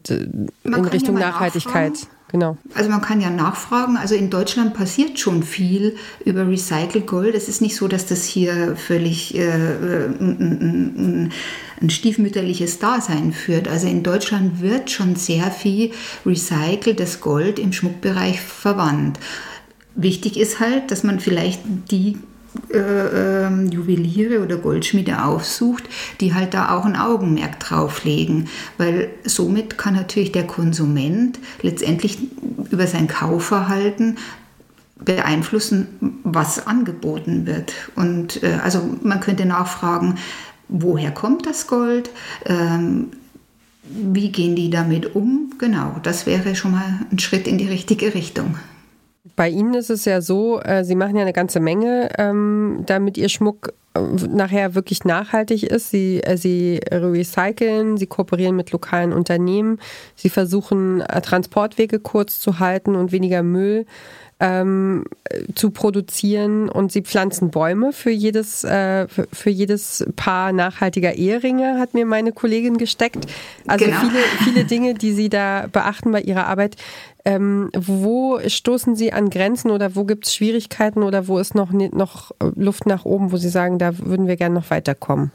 in 0.64 0.86
Richtung 0.86 1.20
Nachhaltigkeit? 1.20 2.08
Genau. 2.30 2.58
Also 2.74 2.90
man 2.90 3.02
kann 3.02 3.22
ja 3.22 3.30
nachfragen. 3.30 3.98
Also 3.98 4.16
in 4.16 4.30
Deutschland 4.30 4.74
passiert 4.74 5.20
schon 5.20 5.44
viel 5.44 5.96
über 6.26 6.48
Recycled 6.48 7.06
Gold. 7.06 7.36
Es 7.36 7.48
ist 7.48 7.62
nicht 7.62 7.76
so, 7.76 7.88
dass 7.88 8.08
das 8.08 8.26
hier 8.26 8.76
völlig 8.76 9.38
äh, 9.38 9.44
ein, 10.20 11.32
ein 11.82 11.90
stiefmütterliches 11.90 12.80
Dasein 12.80 13.32
führt. 13.32 13.68
Also 13.68 13.88
in 13.88 14.02
Deutschland 14.02 14.62
wird 14.62 14.90
schon 14.90 15.16
sehr 15.16 15.52
viel 15.52 15.92
recyceltes 16.26 17.22
Gold 17.22 17.60
im 17.60 17.72
Schmuckbereich 17.74 18.42
verwandt. 18.42 19.20
Wichtig 19.96 20.38
ist 20.38 20.60
halt, 20.60 20.92
dass 20.92 21.04
man 21.04 21.20
vielleicht 21.20 21.62
die 21.92 22.18
äh, 22.72 22.78
äh, 22.78 23.66
Juweliere 23.70 24.42
oder 24.44 24.58
Goldschmiede 24.58 25.24
aufsucht, 25.24 25.84
die 26.22 26.34
halt 26.34 26.54
da 26.54 26.76
auch 26.76 26.86
ein 26.86 26.96
Augenmerk 26.96 27.60
drauflegen, 27.60 28.48
weil 28.78 29.10
somit 29.24 29.78
kann 29.78 29.96
natürlich 29.96 30.32
der 30.32 30.48
Konsument 30.48 31.40
letztendlich 31.62 32.18
über 32.72 32.88
sein 32.88 33.08
Kaufverhalten 33.08 34.18
beeinflussen, 35.04 36.20
was 36.24 36.66
angeboten 36.66 37.46
wird. 37.46 37.74
Und 37.96 38.44
äh, 38.44 38.60
also 38.64 38.82
man 39.04 39.20
könnte 39.20 39.46
nachfragen, 39.46 40.16
woher 40.68 41.12
kommt 41.12 41.46
das 41.46 41.68
Gold? 41.68 42.10
Ähm, 42.46 43.12
wie 43.84 44.32
gehen 44.32 44.56
die 44.56 44.70
damit 44.70 45.16
um? 45.16 45.54
Genau, 45.60 45.98
das 46.02 46.26
wäre 46.26 46.56
schon 46.56 46.72
mal 46.72 47.02
ein 47.12 47.20
Schritt 47.20 47.48
in 47.48 47.58
die 47.58 47.68
richtige 47.68 48.16
Richtung. 48.16 48.58
Bei 49.36 49.50
Ihnen 49.50 49.74
ist 49.74 49.90
es 49.90 50.06
ja 50.06 50.22
so, 50.22 50.60
äh, 50.62 50.84
Sie 50.84 50.96
machen 50.96 51.16
ja 51.16 51.22
eine 51.22 51.34
ganze 51.34 51.60
Menge, 51.60 52.10
ähm, 52.18 52.84
damit 52.86 53.18
Ihr 53.18 53.30
Schmuck 53.30 53.74
äh, 53.94 54.00
nachher 54.28 54.76
wirklich 54.76 55.04
nachhaltig 55.04 55.64
ist. 55.64 55.90
Sie, 55.90 56.22
äh, 56.24 56.38
Sie 56.38 56.80
recyceln, 56.92 57.98
Sie 57.98 58.08
kooperieren 58.08 58.56
mit 58.56 58.72
lokalen 58.72 59.14
Unternehmen, 59.14 59.80
Sie 60.16 60.30
versuchen 60.30 61.04
Transportwege 61.22 62.00
kurz 62.00 62.40
zu 62.40 62.60
halten 62.60 62.96
und 62.96 63.12
weniger 63.12 63.44
Müll 63.44 63.86
ähm, 64.40 65.06
zu 65.56 65.72
produzieren 65.72 66.68
und 66.68 66.92
sie 66.92 67.02
pflanzen 67.02 67.52
Bäume 67.52 67.94
für 67.94 68.10
jedes, 68.10 68.66
äh, 68.66 69.08
für, 69.08 69.28
für, 69.32 69.50
jedes 69.50 70.06
Paar 70.18 70.52
nachhaltiger 70.52 71.14
Eheringe, 71.14 71.80
hat 71.80 71.94
mir 71.94 72.06
meine 72.06 72.34
Kollegin 72.34 72.78
gesteckt. 72.78 73.28
Also 73.66 73.86
genau. 73.86 74.00
viele, 74.02 74.20
viele 74.44 74.66
Dinge, 74.66 74.94
die 74.94 75.14
sie 75.14 75.30
da 75.30 75.68
beachten 75.72 76.12
bei 76.12 76.22
ihrer 76.22 76.48
Arbeit. 76.48 76.76
Ähm, 77.26 77.72
wo 77.76 78.40
stoßen 78.46 78.96
Sie 78.96 79.12
an 79.12 79.32
Grenzen 79.32 79.72
oder 79.72 79.96
wo 79.96 80.04
gibt 80.04 80.28
es 80.28 80.36
Schwierigkeiten 80.36 81.02
oder 81.02 81.28
wo 81.28 81.40
ist 81.40 81.56
noch, 81.56 81.72
noch 81.72 82.32
Luft 82.56 82.86
nach 82.86 83.04
oben, 83.04 83.32
wo 83.32 83.38
Sie 83.38 83.50
sagen, 83.50 83.80
da 83.80 83.98
würden 83.98 84.28
wir 84.28 84.36
gerne 84.36 84.56
noch 84.56 84.70
weiterkommen? 84.70 85.32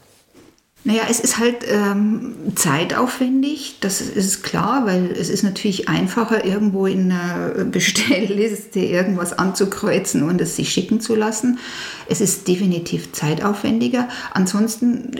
Naja, 0.83 1.03
es 1.09 1.19
ist 1.19 1.37
halt 1.37 1.57
ähm, 1.69 2.33
zeitaufwendig, 2.55 3.75
das 3.81 4.01
ist 4.01 4.41
klar, 4.41 4.87
weil 4.87 5.11
es 5.11 5.29
ist 5.29 5.43
natürlich 5.43 5.89
einfacher, 5.89 6.43
irgendwo 6.43 6.87
in 6.87 7.11
einer 7.11 7.65
Bestellliste 7.65 8.79
irgendwas 8.79 9.37
anzukreuzen 9.37 10.23
und 10.23 10.41
es 10.41 10.55
sich 10.55 10.71
schicken 10.71 10.99
zu 10.99 11.15
lassen. 11.15 11.59
Es 12.09 12.19
ist 12.19 12.47
definitiv 12.47 13.11
zeitaufwendiger. 13.11 14.09
Ansonsten 14.33 15.11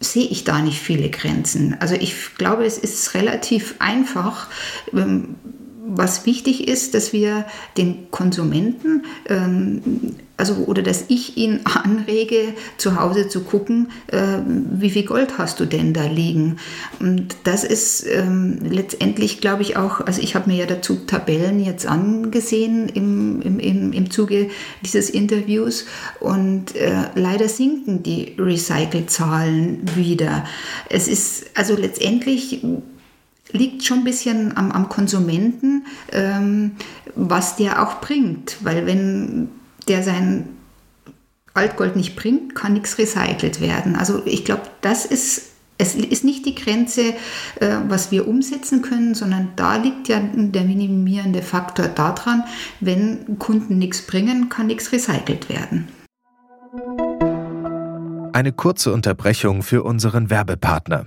sehe 0.00 0.26
ich 0.26 0.44
da 0.44 0.60
nicht 0.60 0.80
viele 0.80 1.08
Grenzen. 1.08 1.76
Also 1.80 1.94
ich 1.94 2.34
glaube, 2.36 2.66
es 2.66 2.76
ist 2.76 3.14
relativ 3.14 3.76
einfach. 3.78 4.48
Ähm, 4.92 5.36
was 5.96 6.26
wichtig 6.26 6.68
ist, 6.68 6.94
dass 6.94 7.12
wir 7.12 7.46
den 7.76 8.10
Konsumenten 8.10 9.04
ähm, 9.28 10.16
also 10.36 10.54
oder 10.66 10.82
dass 10.82 11.06
ich 11.08 11.36
ihn 11.36 11.60
anrege, 11.64 12.54
zu 12.76 13.00
Hause 13.00 13.28
zu 13.28 13.42
gucken, 13.42 13.88
äh, 14.08 14.38
wie 14.46 14.90
viel 14.90 15.04
Gold 15.04 15.38
hast 15.38 15.60
du 15.60 15.64
denn 15.64 15.94
da 15.94 16.04
liegen? 16.04 16.58
Und 17.00 17.36
das 17.44 17.64
ist 17.64 18.06
ähm, 18.06 18.58
letztendlich, 18.62 19.40
glaube 19.40 19.62
ich, 19.62 19.76
auch, 19.76 20.00
also 20.00 20.20
ich 20.20 20.34
habe 20.34 20.50
mir 20.50 20.56
ja 20.56 20.66
dazu 20.66 20.96
Tabellen 21.06 21.64
jetzt 21.64 21.86
angesehen 21.86 22.88
im, 22.88 23.40
im, 23.42 23.58
im, 23.58 23.92
im 23.92 24.10
Zuge 24.10 24.50
dieses 24.82 25.10
Interviews 25.10 25.86
und 26.20 26.74
äh, 26.76 27.04
leider 27.14 27.48
sinken 27.48 28.02
die 28.02 28.34
Recycle-Zahlen 28.38 29.82
wieder. 29.94 30.44
Es 30.90 31.08
ist 31.08 31.46
also 31.54 31.76
letztendlich 31.76 32.62
liegt 33.52 33.84
schon 33.84 33.98
ein 33.98 34.04
bisschen 34.04 34.56
am, 34.56 34.72
am 34.72 34.88
Konsumenten, 34.88 35.86
ähm, 36.12 36.72
was 37.14 37.56
der 37.56 37.82
auch 37.82 38.00
bringt. 38.00 38.56
Weil 38.62 38.86
wenn 38.86 39.48
der 39.88 40.02
sein 40.02 40.48
Altgold 41.54 41.96
nicht 41.96 42.16
bringt, 42.16 42.54
kann 42.54 42.74
nichts 42.74 42.98
recycelt 42.98 43.60
werden. 43.60 43.96
Also 43.96 44.22
ich 44.26 44.44
glaube, 44.44 44.62
das 44.82 45.04
ist 45.04 45.52
es 45.78 45.94
ist 45.94 46.24
nicht 46.24 46.46
die 46.46 46.54
Grenze, 46.54 47.12
äh, 47.60 47.76
was 47.88 48.10
wir 48.10 48.26
umsetzen 48.26 48.80
können, 48.82 49.14
sondern 49.14 49.50
da 49.56 49.76
liegt 49.76 50.08
ja 50.08 50.20
der 50.20 50.64
minimierende 50.64 51.42
Faktor 51.42 51.88
daran, 51.88 52.44
wenn 52.80 53.38
Kunden 53.38 53.78
nichts 53.78 54.06
bringen, 54.06 54.48
kann 54.48 54.68
nichts 54.68 54.92
recycelt 54.92 55.50
werden. 55.50 55.88
Eine 58.32 58.52
kurze 58.52 58.92
Unterbrechung 58.92 59.62
für 59.62 59.82
unseren 59.82 60.30
Werbepartner. 60.30 61.06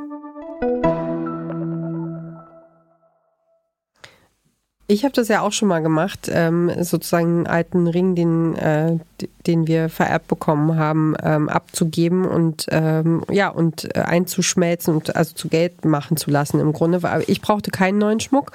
Ich 4.91 5.05
habe 5.05 5.13
das 5.13 5.29
ja 5.29 5.39
auch 5.39 5.53
schon 5.53 5.69
mal 5.69 5.79
gemacht, 5.79 6.29
ähm, 6.29 6.69
sozusagen 6.81 7.25
einen 7.25 7.47
alten 7.47 7.87
Ring, 7.87 8.13
den, 8.13 8.55
äh, 8.55 8.97
den 9.47 9.65
wir 9.65 9.87
vererbt 9.87 10.27
bekommen 10.27 10.77
haben, 10.77 11.15
ähm, 11.23 11.47
abzugeben 11.47 12.25
und 12.25 12.65
ähm, 12.71 13.23
ja 13.31 13.47
und 13.47 13.95
äh, 13.95 14.01
einzuschmelzen 14.01 14.93
und 14.93 15.15
also 15.15 15.33
zu 15.33 15.47
Geld 15.47 15.85
machen 15.85 16.17
zu 16.17 16.29
lassen 16.29 16.59
im 16.59 16.73
Grunde. 16.73 16.99
Ich 17.27 17.39
brauchte 17.39 17.71
keinen 17.71 17.99
neuen 17.99 18.19
Schmuck. 18.19 18.51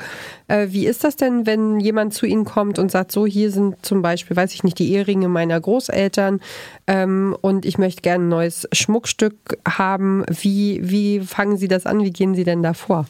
Äh, 0.48 0.66
wie 0.72 0.86
ist 0.86 1.04
das 1.04 1.16
denn, 1.16 1.46
wenn 1.46 1.80
jemand 1.80 2.12
zu 2.12 2.26
Ihnen 2.26 2.44
kommt 2.44 2.78
und 2.78 2.90
sagt, 2.90 3.12
so 3.12 3.24
hier 3.24 3.50
sind 3.50 3.76
zum 3.80 4.02
Beispiel, 4.02 4.36
weiß 4.36 4.52
ich 4.52 4.62
nicht, 4.62 4.78
die 4.78 4.92
Eheringe 4.92 5.28
meiner 5.28 5.58
Großeltern 5.58 6.40
ähm, 6.86 7.34
und 7.40 7.64
ich 7.64 7.78
möchte 7.78 8.02
gerne 8.02 8.26
ein 8.26 8.28
neues 8.28 8.68
Schmuckstück 8.72 9.56
haben. 9.66 10.22
Wie, 10.28 10.80
wie 10.82 11.20
fangen 11.20 11.56
Sie 11.56 11.68
das 11.68 11.86
an? 11.86 12.04
Wie 12.04 12.12
gehen 12.12 12.34
Sie 12.34 12.44
denn 12.44 12.62
da 12.62 12.74
vor? 12.74 13.06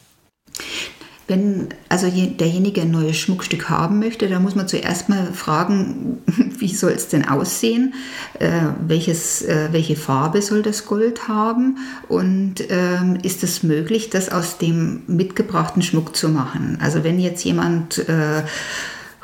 Wenn 1.28 1.68
also 1.88 2.08
derjenige 2.08 2.82
ein 2.82 2.92
neues 2.92 3.16
Schmuckstück 3.16 3.68
haben 3.68 3.98
möchte, 3.98 4.28
dann 4.28 4.42
muss 4.42 4.54
man 4.54 4.68
zuerst 4.68 5.08
mal 5.08 5.32
fragen, 5.32 6.18
wie 6.58 6.72
soll 6.72 6.92
es 6.92 7.08
denn 7.08 7.26
aussehen, 7.26 7.94
äh, 8.38 8.50
welches, 8.86 9.42
äh, 9.42 9.68
welche 9.72 9.96
Farbe 9.96 10.40
soll 10.40 10.62
das 10.62 10.86
Gold 10.86 11.26
haben 11.26 11.78
und 12.08 12.54
ähm, 12.68 13.18
ist 13.22 13.42
es 13.42 13.64
möglich, 13.64 14.08
das 14.10 14.30
aus 14.30 14.58
dem 14.58 15.02
mitgebrachten 15.08 15.82
Schmuck 15.82 16.14
zu 16.14 16.28
machen. 16.28 16.78
Also 16.80 17.02
wenn 17.02 17.18
jetzt 17.18 17.44
jemand 17.44 18.08
äh, 18.08 18.42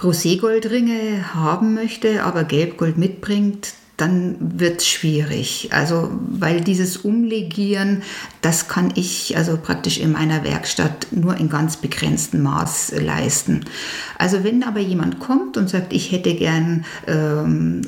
Roségoldringe 0.03 1.35
haben 1.35 1.75
möchte, 1.75 2.25
aber 2.25 2.43
Gelbgold 2.43 2.99
mitbringt, 2.99 3.75
dann 4.03 4.37
wird 4.41 4.81
es 4.81 4.89
schwierig. 4.89 5.69
Also, 5.71 6.11
weil 6.29 6.61
dieses 6.61 6.97
Umlegieren, 6.97 8.03
das 8.41 8.67
kann 8.67 8.93
ich 8.97 9.37
also 9.37 9.57
praktisch 9.57 9.99
in 9.99 10.11
meiner 10.11 10.43
Werkstatt 10.43 11.07
nur 11.13 11.37
in 11.37 11.49
ganz 11.49 11.77
begrenztem 11.77 12.43
Maß 12.43 12.95
leisten. 13.01 13.65
Also, 14.19 14.43
wenn 14.43 14.65
aber 14.65 14.81
jemand 14.81 15.21
kommt 15.21 15.57
und 15.57 15.71
sagt, 15.71 15.93
ich 15.93 16.11
hätte 16.11 16.35
gern 16.35 16.85
ähm, 17.07 17.83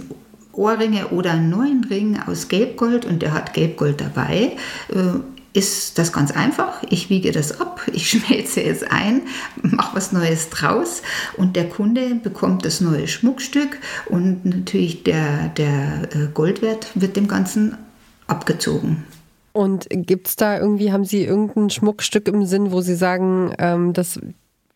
Ohrringe 0.53 1.09
oder 1.09 1.33
einen 1.33 1.51
neuen 1.51 1.83
Ring 1.83 2.17
aus 2.25 2.47
Gelbgold 2.47 3.05
und 3.05 3.21
der 3.21 3.35
hat 3.35 3.53
Gelbgold 3.53 4.01
dabei, 4.01 4.53
äh, 4.91 5.34
ist 5.55 5.99
das 5.99 6.13
ganz 6.13 6.33
einfach. 6.33 6.83
Ich 6.91 7.09
wiege 7.09 7.33
das 7.33 7.61
ab, 7.61 7.81
ich 7.93 8.11
schmelze 8.11 8.63
es 8.63 8.83
ein, 8.83 9.23
mache 9.63 9.97
was 9.97 10.13
Neues 10.13 10.51
draus 10.51 11.03
und 11.39 11.57
der 11.57 11.69
Kunde 11.69 12.17
bekommt 12.17 12.67
das 12.67 12.83
neue 12.83 13.09
Schmuckstück 13.09 13.79
und 14.07 14.45
natürlich 14.45 15.05
der, 15.05 15.49
der 15.57 16.09
äh, 16.13 16.27
Goldwert 16.35 16.89
wird 16.95 17.17
dem 17.17 17.29
Ganzen 17.29 17.79
abgezogen. 18.27 19.05
Und 19.53 19.87
gibt 19.89 20.27
es 20.27 20.37
da 20.37 20.59
irgendwie, 20.59 20.93
haben 20.93 21.05
Sie 21.05 21.25
irgendein 21.25 21.71
Schmuckstück 21.71 22.27
im 22.27 22.45
Sinn, 22.45 22.73
wo 22.73 22.81
Sie 22.81 22.97
sagen, 22.97 23.55
ähm, 23.59 23.93
das 23.93 24.19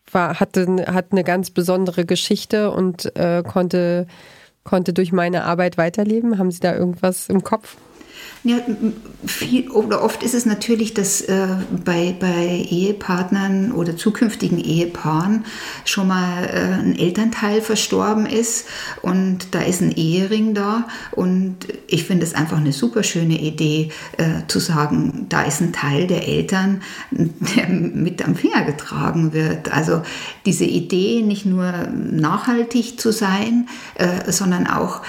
war, 0.09 0.39
hatte, 0.39 0.85
hat 0.87 1.07
eine 1.11 1.25
ganz 1.25 1.49
besondere 1.49 2.05
Geschichte 2.05 2.71
und 2.71 3.13
äh, 3.17 3.43
konnte, 3.45 4.07
konnte 4.63 4.93
durch 4.93 5.11
meine 5.11 5.43
Arbeit 5.43 5.77
weiterleben? 5.77 6.37
Haben 6.37 6.51
Sie 6.51 6.61
da 6.61 6.73
irgendwas 6.73 7.27
im 7.27 7.43
Kopf? 7.43 7.75
Ja, 8.43 8.55
viel, 9.25 9.69
oder 9.69 10.01
oft 10.01 10.23
ist 10.23 10.33
es 10.33 10.45
natürlich, 10.45 10.93
dass 10.93 11.19
äh, 11.19 11.47
bei, 11.83 12.15
bei 12.17 12.65
Ehepartnern 12.69 13.73
oder 13.73 13.97
zukünftigen 13.97 14.63
Ehepaaren 14.63 15.43
schon 15.83 16.07
mal 16.07 16.45
äh, 16.45 16.79
ein 16.79 16.97
Elternteil 16.97 17.61
verstorben 17.61 18.25
ist 18.25 18.65
und 19.01 19.47
da 19.51 19.59
ist 19.59 19.81
ein 19.81 19.91
Ehering 19.91 20.53
da 20.53 20.87
und 21.11 21.57
ich 21.87 22.05
finde 22.05 22.25
es 22.25 22.33
einfach 22.33 22.57
eine 22.57 22.71
super 22.71 23.03
schöne 23.03 23.41
Idee 23.41 23.91
äh, 24.15 24.47
zu 24.47 24.59
sagen, 24.59 25.25
da 25.27 25.41
ist 25.41 25.59
ein 25.59 25.73
Teil 25.73 26.07
der 26.07 26.25
Eltern, 26.25 26.81
der 27.11 27.67
mit 27.67 28.25
am 28.25 28.35
Finger 28.35 28.63
getragen 28.63 29.33
wird. 29.33 29.73
Also 29.73 30.01
diese 30.45 30.65
Idee, 30.65 31.23
nicht 31.23 31.45
nur 31.45 31.73
nachhaltig 31.91 33.01
zu 33.01 33.11
sein, 33.11 33.67
äh, 33.95 34.31
sondern 34.31 34.65
auch 34.65 35.01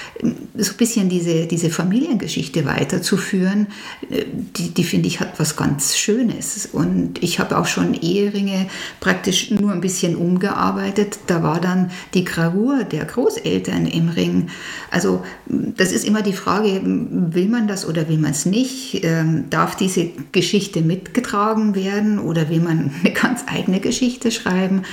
so 0.57 0.71
ein 0.71 0.77
bisschen 0.77 1.07
diese, 1.07 1.47
diese 1.47 1.69
Familiengeschichte 1.69 2.65
weiterzuführen 2.65 3.20
führen, 3.21 3.67
äh, 4.09 4.25
die, 4.57 4.71
die 4.71 4.83
finde 4.83 5.07
ich 5.07 5.19
hat 5.19 5.39
was 5.39 5.55
ganz 5.55 5.95
Schönes. 5.95 6.67
Und 6.71 7.23
ich 7.23 7.39
habe 7.39 7.57
auch 7.57 7.67
schon 7.67 7.93
Eheringe 7.93 8.67
praktisch 8.99 9.51
nur 9.51 9.71
ein 9.71 9.81
bisschen 9.81 10.15
umgearbeitet. 10.15 11.19
Da 11.27 11.43
war 11.43 11.61
dann 11.61 11.91
die 12.13 12.25
Gravur 12.25 12.83
der 12.83 13.05
Großeltern 13.05 13.85
im 13.85 14.09
Ring. 14.09 14.49
Also 14.89 15.23
das 15.47 15.91
ist 15.91 16.05
immer 16.05 16.21
die 16.21 16.33
Frage, 16.33 16.81
will 16.83 17.47
man 17.47 17.67
das 17.67 17.87
oder 17.87 18.09
will 18.09 18.17
man 18.17 18.31
es 18.31 18.45
nicht? 18.45 19.03
Ähm, 19.03 19.45
darf 19.49 19.75
diese 19.75 20.09
Geschichte 20.31 20.81
mitgetragen 20.81 21.75
werden 21.75 22.19
oder 22.19 22.49
will 22.49 22.59
man 22.59 22.91
eine 23.03 23.13
ganz 23.13 23.45
eigene 23.47 23.79
Geschichte 23.79 24.31
schreiben? 24.31 24.83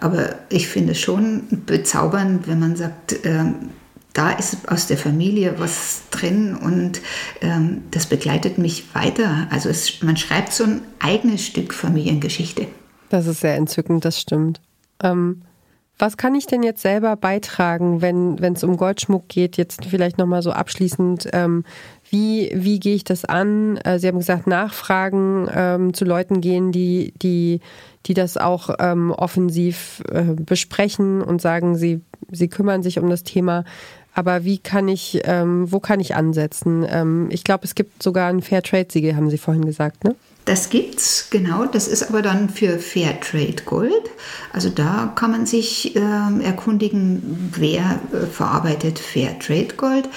Aber 0.00 0.34
ich 0.50 0.68
finde 0.68 0.92
es 0.92 1.00
schon 1.00 1.44
bezaubernd, 1.66 2.48
wenn 2.48 2.58
man 2.58 2.76
sagt, 2.76 3.16
ähm, 3.24 3.70
da 4.16 4.30
ist 4.30 4.68
aus 4.70 4.86
der 4.86 4.96
Familie 4.96 5.54
was 5.58 6.02
drin 6.10 6.56
und 6.56 7.00
ähm, 7.42 7.82
das 7.90 8.06
begleitet 8.06 8.56
mich 8.56 8.94
weiter. 8.94 9.46
Also 9.50 9.68
es, 9.68 10.02
man 10.02 10.16
schreibt 10.16 10.52
so 10.52 10.64
ein 10.64 10.82
eigenes 10.98 11.44
Stück 11.44 11.74
Familiengeschichte. 11.74 12.66
Das 13.10 13.26
ist 13.26 13.40
sehr 13.40 13.56
entzückend, 13.56 14.04
das 14.04 14.20
stimmt. 14.20 14.60
Ähm, 15.02 15.42
was 15.98 16.18
kann 16.18 16.34
ich 16.34 16.46
denn 16.46 16.62
jetzt 16.62 16.82
selber 16.82 17.16
beitragen, 17.16 18.02
wenn 18.02 18.52
es 18.52 18.62
um 18.62 18.76
Goldschmuck 18.76 19.28
geht? 19.28 19.56
Jetzt 19.56 19.86
vielleicht 19.86 20.18
nochmal 20.18 20.42
so 20.42 20.52
abschließend. 20.52 21.28
Ähm, 21.32 21.64
wie, 22.10 22.50
wie 22.54 22.78
gehe 22.80 22.94
ich 22.94 23.04
das 23.04 23.24
an? 23.24 23.78
Äh, 23.78 23.98
Sie 23.98 24.08
haben 24.08 24.18
gesagt, 24.18 24.46
Nachfragen 24.46 25.48
ähm, 25.50 25.94
zu 25.94 26.04
Leuten 26.04 26.42
gehen, 26.42 26.70
die, 26.70 27.14
die, 27.22 27.60
die 28.04 28.14
das 28.14 28.36
auch 28.36 28.70
ähm, 28.78 29.10
offensiv 29.10 30.02
äh, 30.10 30.34
besprechen 30.34 31.22
und 31.22 31.40
sagen, 31.40 31.76
sie, 31.76 32.02
sie 32.30 32.48
kümmern 32.48 32.82
sich 32.82 32.98
um 32.98 33.08
das 33.08 33.22
Thema. 33.22 33.64
Aber 34.16 34.44
wie 34.44 34.56
kann 34.56 34.88
ich, 34.88 35.20
ähm, 35.24 35.70
wo 35.70 35.78
kann 35.78 36.00
ich 36.00 36.14
ansetzen? 36.14 36.86
Ähm, 36.88 37.28
ich 37.30 37.44
glaube, 37.44 37.64
es 37.64 37.74
gibt 37.74 38.02
sogar 38.02 38.30
ein 38.30 38.40
Fairtrade-Siegel, 38.40 39.14
haben 39.14 39.28
Sie 39.28 39.36
vorhin 39.36 39.66
gesagt, 39.66 40.04
ne? 40.04 40.16
Das 40.46 40.70
gibt's, 40.70 41.28
genau. 41.28 41.66
Das 41.66 41.86
ist 41.86 42.08
aber 42.08 42.22
dann 42.22 42.48
für 42.48 42.78
Fairtrade 42.78 43.62
Gold. 43.66 43.92
Also 44.54 44.70
da 44.70 45.12
kann 45.14 45.32
man 45.32 45.44
sich 45.44 45.96
äh, 45.96 46.00
erkundigen, 46.42 47.52
wer 47.58 48.00
äh, 48.12 48.24
verarbeitet 48.24 48.98
Fairtrade 48.98 49.74
Gold. 49.76 50.08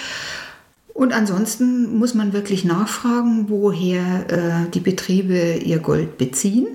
Und 0.94 1.12
ansonsten 1.12 1.98
muss 1.98 2.14
man 2.14 2.32
wirklich 2.32 2.64
nachfragen, 2.64 3.50
woher 3.50 4.30
äh, 4.30 4.70
die 4.70 4.80
Betriebe 4.80 5.56
ihr 5.56 5.78
Gold 5.78 6.16
beziehen. 6.16 6.68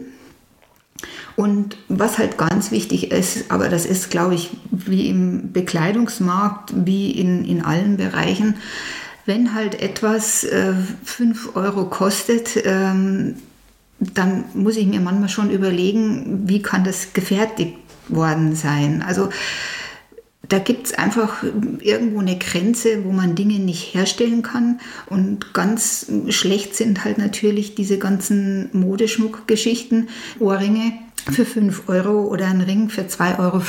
Und 1.36 1.76
was 1.90 2.18
halt 2.18 2.38
ganz 2.38 2.72
wichtig 2.72 3.12
ist, 3.12 3.52
aber 3.52 3.68
das 3.68 3.86
ist, 3.86 4.10
glaube 4.10 4.36
ich, 4.36 4.52
wie 4.72 5.10
im 5.10 5.52
Bekleidungsmarkt, 5.52 6.74
wie 6.86 7.12
in, 7.12 7.44
in 7.44 7.62
allen 7.62 7.98
Bereichen, 7.98 8.56
wenn 9.26 9.54
halt 9.54 9.82
etwas 9.82 10.44
äh, 10.44 10.74
5 11.04 11.56
Euro 11.56 11.86
kostet, 11.86 12.52
ähm, 12.64 13.36
dann 14.00 14.46
muss 14.54 14.78
ich 14.78 14.86
mir 14.86 15.00
manchmal 15.00 15.30
schon 15.30 15.50
überlegen, 15.50 16.48
wie 16.48 16.62
kann 16.62 16.84
das 16.84 17.14
gefertigt 17.14 17.78
worden 18.08 18.56
sein. 18.56 19.04
Also 19.06 19.30
da 20.48 20.60
gibt 20.60 20.88
es 20.88 20.94
einfach 20.94 21.44
irgendwo 21.80 22.20
eine 22.20 22.38
Grenze, 22.38 23.04
wo 23.04 23.12
man 23.12 23.36
Dinge 23.36 23.60
nicht 23.60 23.96
herstellen 23.96 24.42
kann. 24.44 24.80
Und 25.08 25.54
ganz 25.54 26.12
schlecht 26.30 26.76
sind 26.76 27.04
halt 27.04 27.18
natürlich 27.18 27.74
diese 27.74 27.98
ganzen 27.98 28.70
Modeschmuckgeschichten, 28.74 30.10
Ohrringe 30.40 30.94
für 31.32 31.46
5 31.46 31.90
Euro 31.90 32.26
oder 32.26 32.48
ein 32.48 32.62
Ring 32.62 32.90
für 32.90 33.02
2,50 33.02 33.40
Euro, 33.40 33.62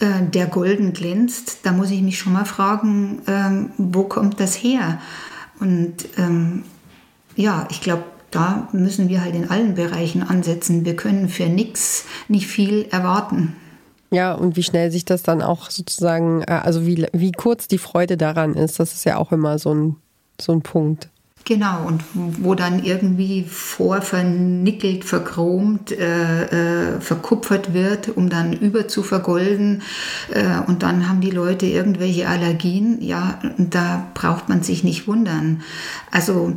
äh, 0.00 0.26
der 0.30 0.46
golden 0.46 0.92
glänzt, 0.92 1.58
da 1.62 1.72
muss 1.72 1.90
ich 1.90 2.02
mich 2.02 2.18
schon 2.18 2.32
mal 2.32 2.44
fragen, 2.44 3.22
ähm, 3.26 3.70
wo 3.76 4.04
kommt 4.04 4.40
das 4.40 4.54
her? 4.54 5.00
Und 5.60 5.94
ähm, 6.16 6.64
ja, 7.36 7.68
ich 7.70 7.80
glaube, 7.80 8.04
da 8.30 8.68
müssen 8.72 9.08
wir 9.08 9.22
halt 9.22 9.34
in 9.34 9.50
allen 9.50 9.74
Bereichen 9.74 10.22
ansetzen. 10.22 10.84
Wir 10.84 10.96
können 10.96 11.28
für 11.28 11.46
nichts 11.46 12.06
nicht 12.28 12.46
viel 12.46 12.86
erwarten. 12.90 13.56
Ja, 14.10 14.34
und 14.34 14.56
wie 14.56 14.62
schnell 14.62 14.90
sich 14.90 15.04
das 15.04 15.22
dann 15.22 15.40
auch 15.42 15.70
sozusagen, 15.70 16.42
äh, 16.42 16.52
also 16.52 16.86
wie, 16.86 17.06
wie 17.12 17.32
kurz 17.32 17.68
die 17.68 17.78
Freude 17.78 18.16
daran 18.16 18.54
ist, 18.54 18.80
das 18.80 18.94
ist 18.94 19.04
ja 19.04 19.16
auch 19.18 19.32
immer 19.32 19.58
so 19.58 19.72
ein, 19.74 19.96
so 20.40 20.52
ein 20.52 20.62
Punkt. 20.62 21.10
Genau, 21.44 21.86
und 21.86 22.04
wo 22.12 22.54
dann 22.54 22.84
irgendwie 22.84 23.44
vorvernickelt, 23.44 25.04
verchromt, 25.04 25.90
äh, 25.90 26.44
äh, 26.44 27.00
verkupfert 27.00 27.72
wird, 27.72 28.16
um 28.16 28.28
dann 28.28 28.52
über 28.52 28.86
zu 28.86 29.02
vergolden. 29.02 29.82
Äh, 30.32 30.60
und 30.66 30.82
dann 30.82 31.08
haben 31.08 31.20
die 31.20 31.30
Leute 31.30 31.66
irgendwelche 31.66 32.28
Allergien. 32.28 33.00
Ja, 33.00 33.40
da 33.56 34.06
braucht 34.14 34.48
man 34.48 34.62
sich 34.62 34.84
nicht 34.84 35.08
wundern. 35.08 35.62
Also 36.10 36.56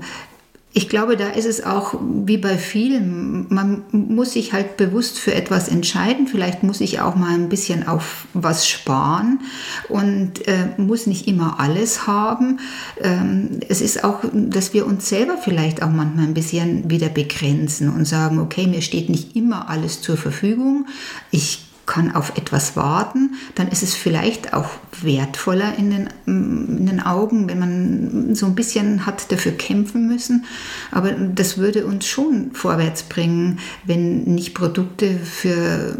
ich 0.75 0.89
glaube, 0.89 1.17
da 1.17 1.29
ist 1.29 1.45
es 1.45 1.63
auch 1.63 1.93
wie 2.01 2.37
bei 2.37 2.57
vielen, 2.57 3.45
man 3.53 3.83
muss 3.91 4.33
sich 4.33 4.53
halt 4.53 4.75
bewusst 4.75 5.19
für 5.19 5.35
etwas 5.35 5.67
entscheiden. 5.67 6.25
Vielleicht 6.25 6.63
muss 6.63 6.81
ich 6.81 6.99
auch 6.99 7.13
mal 7.15 7.35
ein 7.35 7.47
bisschen 7.47 7.87
auf 7.87 8.25
was 8.33 8.67
sparen 8.67 9.41
und 9.87 10.47
äh, 10.47 10.69
muss 10.77 11.05
nicht 11.05 11.27
immer 11.27 11.59
alles 11.59 12.07
haben. 12.07 12.59
Ähm, 12.99 13.59
es 13.69 13.81
ist 13.81 14.03
auch, 14.03 14.21
dass 14.33 14.73
wir 14.73 14.87
uns 14.87 15.07
selber 15.07 15.37
vielleicht 15.37 15.83
auch 15.83 15.91
manchmal 15.91 16.25
ein 16.25 16.33
bisschen 16.33 16.89
wieder 16.89 17.09
begrenzen 17.09 17.89
und 17.89 18.05
sagen, 18.05 18.39
okay, 18.39 18.65
mir 18.65 18.81
steht 18.81 19.09
nicht 19.09 19.35
immer 19.35 19.69
alles 19.69 20.01
zur 20.01 20.17
Verfügung. 20.17 20.87
Ich 21.29 21.59
kann 21.85 22.15
auf 22.15 22.37
etwas 22.37 22.75
warten, 22.75 23.35
dann 23.55 23.67
ist 23.67 23.83
es 23.83 23.93
vielleicht 23.93 24.53
auch 24.53 24.69
wertvoller 25.01 25.77
in 25.77 25.89
den, 25.89 26.09
in 26.25 26.85
den 26.85 26.99
Augen, 27.01 27.49
wenn 27.49 27.59
man 27.59 28.35
so 28.35 28.45
ein 28.45 28.55
bisschen 28.55 29.05
hat 29.05 29.31
dafür 29.31 29.51
kämpfen 29.51 30.07
müssen. 30.07 30.45
Aber 30.91 31.11
das 31.11 31.57
würde 31.57 31.85
uns 31.85 32.07
schon 32.07 32.51
vorwärts 32.53 33.03
bringen, 33.03 33.59
wenn 33.85 34.23
nicht 34.23 34.53
Produkte 34.53 35.17
für 35.17 35.97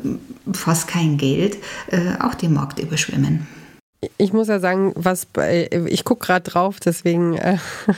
fast 0.52 0.88
kein 0.88 1.17
Geld 1.17 1.58
äh, 1.88 2.19
auch 2.19 2.36
den 2.36 2.54
Markt 2.54 2.80
überschwemmen. 2.80 3.48
Ich 4.17 4.34
muss 4.34 4.50
ja 4.50 4.60
sagen, 4.60 4.91
was 4.96 5.26
bei, 5.26 5.69
ich 5.88 6.04
gucke 6.04 6.26
gerade 6.26 6.50
drauf, 6.50 6.80
deswegen 6.80 7.38
äh, 7.38 7.58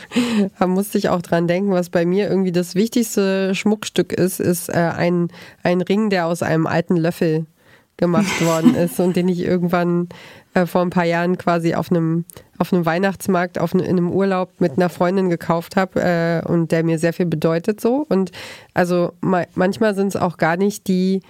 musste 0.65 0.97
ich 0.97 1.09
auch 1.09 1.21
dran 1.21 1.47
denken, 1.47 1.71
was 1.71 1.89
bei 1.89 2.05
mir 2.05 2.29
irgendwie 2.29 2.51
das 2.51 2.75
wichtigste 2.75 3.55
Schmuckstück 3.55 4.13
ist, 4.13 4.39
ist 4.39 4.69
äh, 4.69 4.73
ein, 4.73 5.29
ein 5.63 5.81
Ring, 5.81 6.09
der 6.09 6.27
aus 6.27 6.43
einem 6.43 6.67
alten 6.67 6.95
Löffel 6.95 7.47
gemacht 7.97 8.45
worden 8.45 8.75
ist 8.83 8.99
und 8.99 9.15
den 9.15 9.27
ich 9.27 9.39
irgendwann 9.39 10.09
äh, 10.53 10.65
vor 10.65 10.81
ein 10.81 10.89
paar 10.89 11.05
Jahren 11.05 11.37
quasi 11.37 11.75
auf 11.75 11.91
einem 11.91 12.25
auf 12.57 12.71
einem 12.71 12.85
Weihnachtsmarkt 12.85 13.59
auf 13.59 13.73
in 13.73 13.81
einem 13.81 14.11
Urlaub 14.11 14.51
mit 14.59 14.73
einer 14.77 14.89
Freundin 14.89 15.29
gekauft 15.29 15.75
habe 15.75 16.01
äh, 16.01 16.41
und 16.47 16.71
der 16.71 16.83
mir 16.83 16.99
sehr 16.99 17.13
viel 17.13 17.25
bedeutet 17.25 17.81
so. 17.81 18.05
Und 18.07 18.31
also 18.73 19.11
ma 19.21 19.43
manchmal 19.55 19.95
sind 19.95 20.07
es 20.07 20.15
auch 20.15 20.37
gar 20.37 20.57
nicht 20.57 20.87
die 20.87 21.21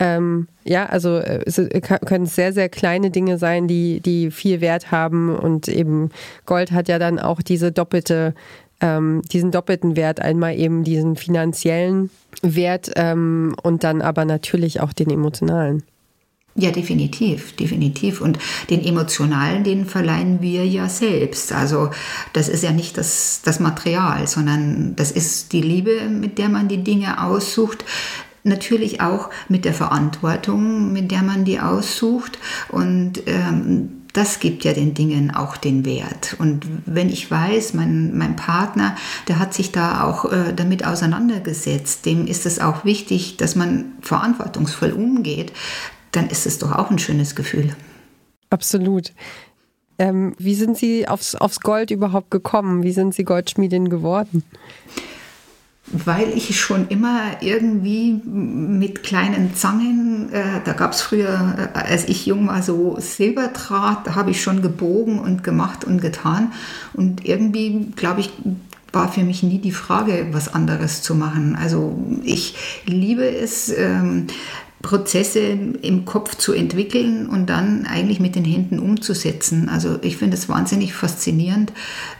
ähm, 0.00 0.48
ja, 0.64 0.86
also 0.86 1.18
äh, 1.18 1.42
es 1.46 1.60
können 2.04 2.26
sehr, 2.26 2.52
sehr 2.52 2.68
kleine 2.68 3.10
Dinge 3.10 3.38
sein, 3.38 3.68
die, 3.68 4.00
die 4.00 4.30
viel 4.30 4.60
Wert 4.60 4.90
haben. 4.90 5.36
Und 5.36 5.68
eben 5.68 6.10
Gold 6.46 6.72
hat 6.72 6.88
ja 6.88 6.98
dann 6.98 7.18
auch 7.18 7.42
diese 7.42 7.70
doppelte, 7.70 8.34
ähm, 8.80 9.22
diesen 9.32 9.50
doppelten 9.50 9.94
Wert, 9.94 10.20
einmal 10.20 10.58
eben 10.58 10.82
diesen 10.82 11.16
finanziellen 11.16 12.10
Wert 12.42 12.90
ähm, 12.96 13.54
und 13.62 13.84
dann 13.84 14.02
aber 14.02 14.24
natürlich 14.24 14.80
auch 14.80 14.92
den 14.92 15.10
emotionalen. 15.10 15.84
Ja, 16.56 16.70
definitiv, 16.70 17.56
definitiv. 17.56 18.20
Und 18.20 18.38
den 18.70 18.84
emotionalen, 18.84 19.64
den 19.64 19.86
verleihen 19.86 20.40
wir 20.40 20.64
ja 20.64 20.88
selbst. 20.88 21.52
Also 21.52 21.90
das 22.32 22.48
ist 22.48 22.62
ja 22.62 22.70
nicht 22.70 22.96
das, 22.96 23.40
das 23.44 23.58
Material, 23.58 24.28
sondern 24.28 24.94
das 24.94 25.10
ist 25.10 25.52
die 25.52 25.62
Liebe, 25.62 26.08
mit 26.08 26.38
der 26.38 26.48
man 26.48 26.68
die 26.68 26.84
Dinge 26.84 27.24
aussucht. 27.24 27.84
Natürlich 28.44 29.00
auch 29.00 29.30
mit 29.48 29.64
der 29.64 29.74
Verantwortung, 29.74 30.92
mit 30.92 31.10
der 31.10 31.22
man 31.22 31.44
die 31.44 31.58
aussucht. 31.58 32.38
Und 32.68 33.22
ähm, 33.26 34.02
das 34.12 34.38
gibt 34.38 34.62
ja 34.62 34.72
den 34.72 34.94
Dingen 34.94 35.34
auch 35.34 35.56
den 35.56 35.84
Wert. 35.84 36.36
Und 36.38 36.64
wenn 36.86 37.08
ich 37.08 37.28
weiß, 37.28 37.74
mein, 37.74 38.16
mein 38.16 38.36
Partner, 38.36 38.94
der 39.26 39.40
hat 39.40 39.54
sich 39.54 39.72
da 39.72 40.04
auch 40.04 40.30
äh, 40.30 40.52
damit 40.54 40.86
auseinandergesetzt, 40.86 42.06
dem 42.06 42.28
ist 42.28 42.46
es 42.46 42.60
auch 42.60 42.84
wichtig, 42.84 43.38
dass 43.38 43.56
man 43.56 43.86
verantwortungsvoll 44.02 44.92
umgeht, 44.92 45.52
dann 46.16 46.28
ist 46.28 46.46
es 46.46 46.58
doch 46.58 46.72
auch 46.72 46.90
ein 46.90 46.98
schönes 46.98 47.34
Gefühl. 47.34 47.74
Absolut. 48.50 49.12
Ähm, 49.98 50.34
wie 50.38 50.54
sind 50.54 50.76
Sie 50.76 51.06
aufs, 51.06 51.34
aufs 51.34 51.60
Gold 51.60 51.90
überhaupt 51.90 52.30
gekommen? 52.30 52.82
Wie 52.82 52.92
sind 52.92 53.14
Sie 53.14 53.24
Goldschmiedin 53.24 53.88
geworden? 53.88 54.42
weil 55.86 56.32
ich 56.34 56.58
schon 56.58 56.88
immer 56.88 57.42
irgendwie 57.42 58.20
mit 58.24 59.02
kleinen 59.02 59.54
Zangen, 59.54 60.32
äh, 60.32 60.60
da 60.64 60.72
gab 60.72 60.92
es 60.92 61.02
früher, 61.02 61.70
äh, 61.74 61.78
als 61.78 62.08
ich 62.08 62.26
jung 62.26 62.48
war, 62.48 62.62
so 62.62 62.96
Silberdraht, 62.98 64.06
da 64.06 64.14
habe 64.14 64.30
ich 64.30 64.42
schon 64.42 64.62
gebogen 64.62 65.18
und 65.18 65.44
gemacht 65.44 65.84
und 65.84 66.00
getan. 66.00 66.52
Und 66.94 67.26
irgendwie, 67.26 67.88
glaube 67.96 68.20
ich, 68.20 68.32
war 68.92 69.12
für 69.12 69.24
mich 69.24 69.42
nie 69.42 69.58
die 69.58 69.72
Frage, 69.72 70.28
was 70.32 70.52
anderes 70.54 71.02
zu 71.02 71.14
machen. 71.14 71.56
Also 71.60 71.98
ich 72.22 72.56
liebe 72.86 73.28
es, 73.28 73.68
ähm, 73.76 74.28
Prozesse 74.84 75.40
im 75.40 76.04
Kopf 76.04 76.36
zu 76.36 76.52
entwickeln 76.52 77.26
und 77.26 77.46
dann 77.46 77.86
eigentlich 77.86 78.20
mit 78.20 78.36
den 78.36 78.44
Händen 78.44 78.78
umzusetzen. 78.78 79.70
Also 79.70 79.98
ich 80.02 80.18
finde 80.18 80.36
es 80.36 80.46
wahnsinnig 80.50 80.92
faszinierend, 80.92 81.72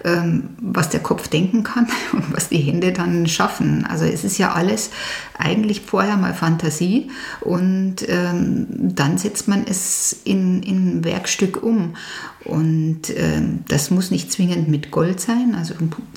ähm, 0.02 0.48
was 0.62 0.88
der 0.88 1.00
Kopf 1.00 1.28
denken 1.28 1.62
kann 1.62 1.86
und 2.12 2.34
was 2.34 2.48
die 2.48 2.56
Hände 2.56 2.92
dann 2.92 3.26
schaffen. 3.26 3.84
Also 3.84 4.06
es 4.06 4.24
ist 4.24 4.38
ja 4.38 4.52
alles 4.52 4.90
eigentlich 5.36 5.82
vorher 5.82 6.16
mal 6.16 6.32
Fantasie 6.32 7.10
und 7.42 7.96
ähm, 8.08 8.66
dann 8.70 9.18
setzt 9.18 9.46
man 9.46 9.66
es 9.68 10.16
in, 10.24 10.62
in 10.62 10.98
ein 10.98 11.04
Werkstück 11.04 11.62
um. 11.62 11.96
Und 12.44 13.02
ähm, 13.14 13.60
das 13.68 13.90
muss 13.90 14.10
nicht 14.10 14.32
zwingend 14.32 14.68
mit 14.68 14.90
Gold 14.90 15.20
sein, 15.20 15.54
also 15.54 15.74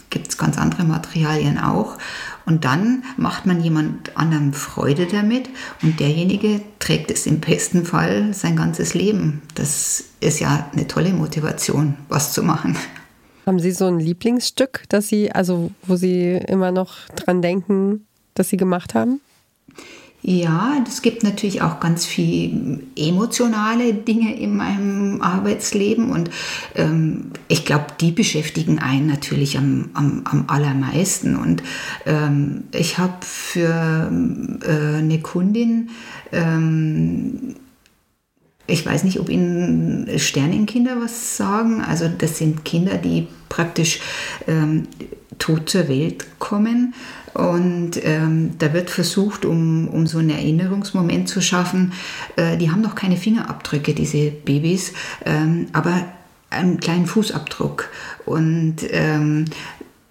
gibt 0.10 0.30
es 0.30 0.38
ganz 0.38 0.58
andere 0.58 0.84
Materialien 0.84 1.58
auch. 1.58 1.98
Und 2.48 2.64
dann 2.64 3.04
macht 3.18 3.46
man 3.46 3.62
jemand 3.62 4.16
anderem 4.18 4.54
Freude 4.54 5.06
damit 5.06 5.50
und 5.84 6.00
derjenige 6.00 6.62
trägt 6.80 7.12
es 7.12 7.28
im 7.28 7.42
besten 7.42 7.86
Fall 7.86 8.34
sein 8.34 8.56
ganzes 8.56 8.94
Leben. 8.94 9.42
Das 9.54 10.06
ist 10.22 10.40
ja 10.40 10.70
eine 10.72 10.88
tolle 10.88 11.12
Motivation, 11.12 11.96
was 12.08 12.32
zu 12.32 12.44
machen. 12.44 12.78
Haben 13.46 13.60
Sie 13.60 13.72
so 13.72 13.86
ein 13.86 14.00
Lieblingsstück, 14.00 14.86
das 14.88 15.10
Sie, 15.10 15.30
also 15.30 15.72
wo 15.84 15.98
Sie 15.98 16.40
immer 16.48 16.72
noch 16.72 17.10
dran 17.18 17.42
denken, 17.42 18.08
dass 18.34 18.48
Sie 18.48 18.58
gemacht 18.58 18.94
haben? 18.94 19.20
Ja, 20.30 20.84
es 20.86 21.02
gibt 21.02 21.24
natürlich 21.24 21.62
auch 21.62 21.80
ganz 21.80 22.06
viel 22.06 22.84
emotionale 22.98 23.94
Dinge 23.94 24.36
in 24.36 24.58
meinem 24.58 25.22
Arbeitsleben 25.22 26.12
und 26.12 26.30
ähm, 26.76 27.32
ich 27.48 27.64
glaube, 27.64 27.86
die 28.02 28.12
beschäftigen 28.12 28.80
einen 28.80 29.08
natürlich 29.08 29.58
am, 29.58 29.90
am, 29.94 30.24
am 30.26 30.44
allermeisten. 30.48 31.38
Und 31.38 31.64
ähm, 32.06 32.66
ich 32.74 32.98
habe 32.98 33.14
für 33.22 34.12
äh, 34.68 34.98
eine 34.98 35.22
Kundin 35.22 35.92
ähm, 36.34 37.56
ich 38.70 38.86
weiß 38.86 39.06
nicht, 39.06 39.22
ob 39.22 39.30
Ihnen 39.30 40.10
Sternenkinder 40.20 41.00
was 41.00 41.38
sagen. 41.38 41.82
Also 41.82 42.10
das 42.10 42.38
sind 42.38 42.66
Kinder, 42.66 42.98
die 42.98 43.28
praktisch 43.48 44.02
ähm, 44.46 44.90
tot 45.40 45.70
zur 45.70 45.88
Welt 45.88 46.26
kommen 46.38 46.94
und 47.38 47.92
ähm, 48.04 48.56
da 48.58 48.74
wird 48.74 48.90
versucht, 48.90 49.46
um, 49.46 49.88
um 49.90 50.08
so 50.08 50.18
einen 50.18 50.32
Erinnerungsmoment 50.32 51.30
zu 51.30 51.40
schaffen, 51.40 51.94
äh, 52.36 52.58
die 52.58 52.72
haben 52.72 52.82
noch 52.82 52.96
keine 52.96 53.16
Fingerabdrücke, 53.16 53.94
diese 53.94 54.32
Babys, 54.32 54.94
ähm, 55.24 55.68
aber 55.72 56.06
einen 56.50 56.80
kleinen 56.80 57.06
Fußabdruck. 57.06 57.90
Und 58.26 58.78
ähm, 58.90 59.46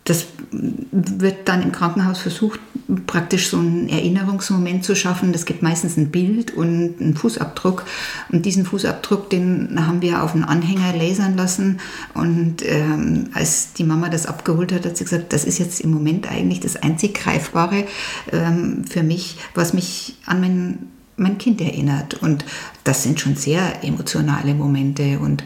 das 0.06 0.26
wird 0.52 1.48
dann 1.48 1.62
im 1.62 1.72
Krankenhaus 1.72 2.20
versucht, 2.20 2.60
praktisch 3.06 3.48
so 3.48 3.58
einen 3.58 3.88
Erinnerungsmoment 3.88 4.84
zu 4.84 4.94
schaffen. 4.94 5.32
Das 5.32 5.44
gibt 5.44 5.62
meistens 5.62 5.96
ein 5.96 6.12
Bild 6.12 6.54
und 6.54 7.00
einen 7.00 7.16
Fußabdruck. 7.16 7.84
Und 8.30 8.46
diesen 8.46 8.64
Fußabdruck, 8.64 9.28
den 9.30 9.84
haben 9.84 10.02
wir 10.02 10.22
auf 10.22 10.32
einen 10.32 10.44
Anhänger 10.44 10.96
lasern 10.96 11.36
lassen. 11.36 11.80
Und 12.14 12.58
ähm, 12.64 13.30
als 13.34 13.72
die 13.72 13.82
Mama 13.82 14.08
das 14.08 14.26
abgeholt 14.26 14.72
hat, 14.72 14.86
hat 14.86 14.96
sie 14.96 15.04
gesagt, 15.04 15.32
das 15.32 15.44
ist 15.44 15.58
jetzt 15.58 15.80
im 15.80 15.90
Moment 15.90 16.30
eigentlich 16.30 16.60
das 16.60 16.76
einzig 16.76 17.14
Greifbare 17.14 17.84
ähm, 18.30 18.84
für 18.88 19.02
mich, 19.02 19.38
was 19.56 19.74
mich 19.74 20.18
an 20.24 20.40
mein, 20.40 20.78
mein 21.16 21.36
Kind 21.38 21.60
erinnert. 21.60 22.14
Und 22.14 22.44
das 22.84 23.02
sind 23.02 23.18
schon 23.18 23.34
sehr 23.34 23.82
emotionale 23.82 24.54
Momente. 24.54 25.18
Und 25.18 25.42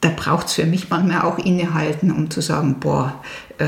da 0.00 0.10
braucht 0.10 0.48
es 0.48 0.54
für 0.54 0.66
mich 0.66 0.90
manchmal 0.90 1.22
auch 1.22 1.38
innehalten, 1.38 2.10
um 2.12 2.30
zu 2.30 2.40
sagen, 2.40 2.76
boah, 2.80 3.14
äh, 3.58 3.66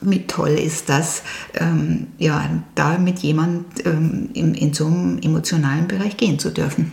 wie 0.00 0.26
toll 0.26 0.50
ist 0.50 0.88
das, 0.88 1.22
ähm, 1.54 2.08
ja, 2.18 2.48
da 2.74 2.98
mit 2.98 3.20
jemand 3.20 3.64
ähm, 3.84 4.30
in, 4.32 4.54
in 4.54 4.72
so 4.72 4.86
einem 4.86 5.20
emotionalen 5.22 5.86
Bereich 5.88 6.16
gehen 6.16 6.38
zu 6.38 6.50
dürfen. 6.50 6.92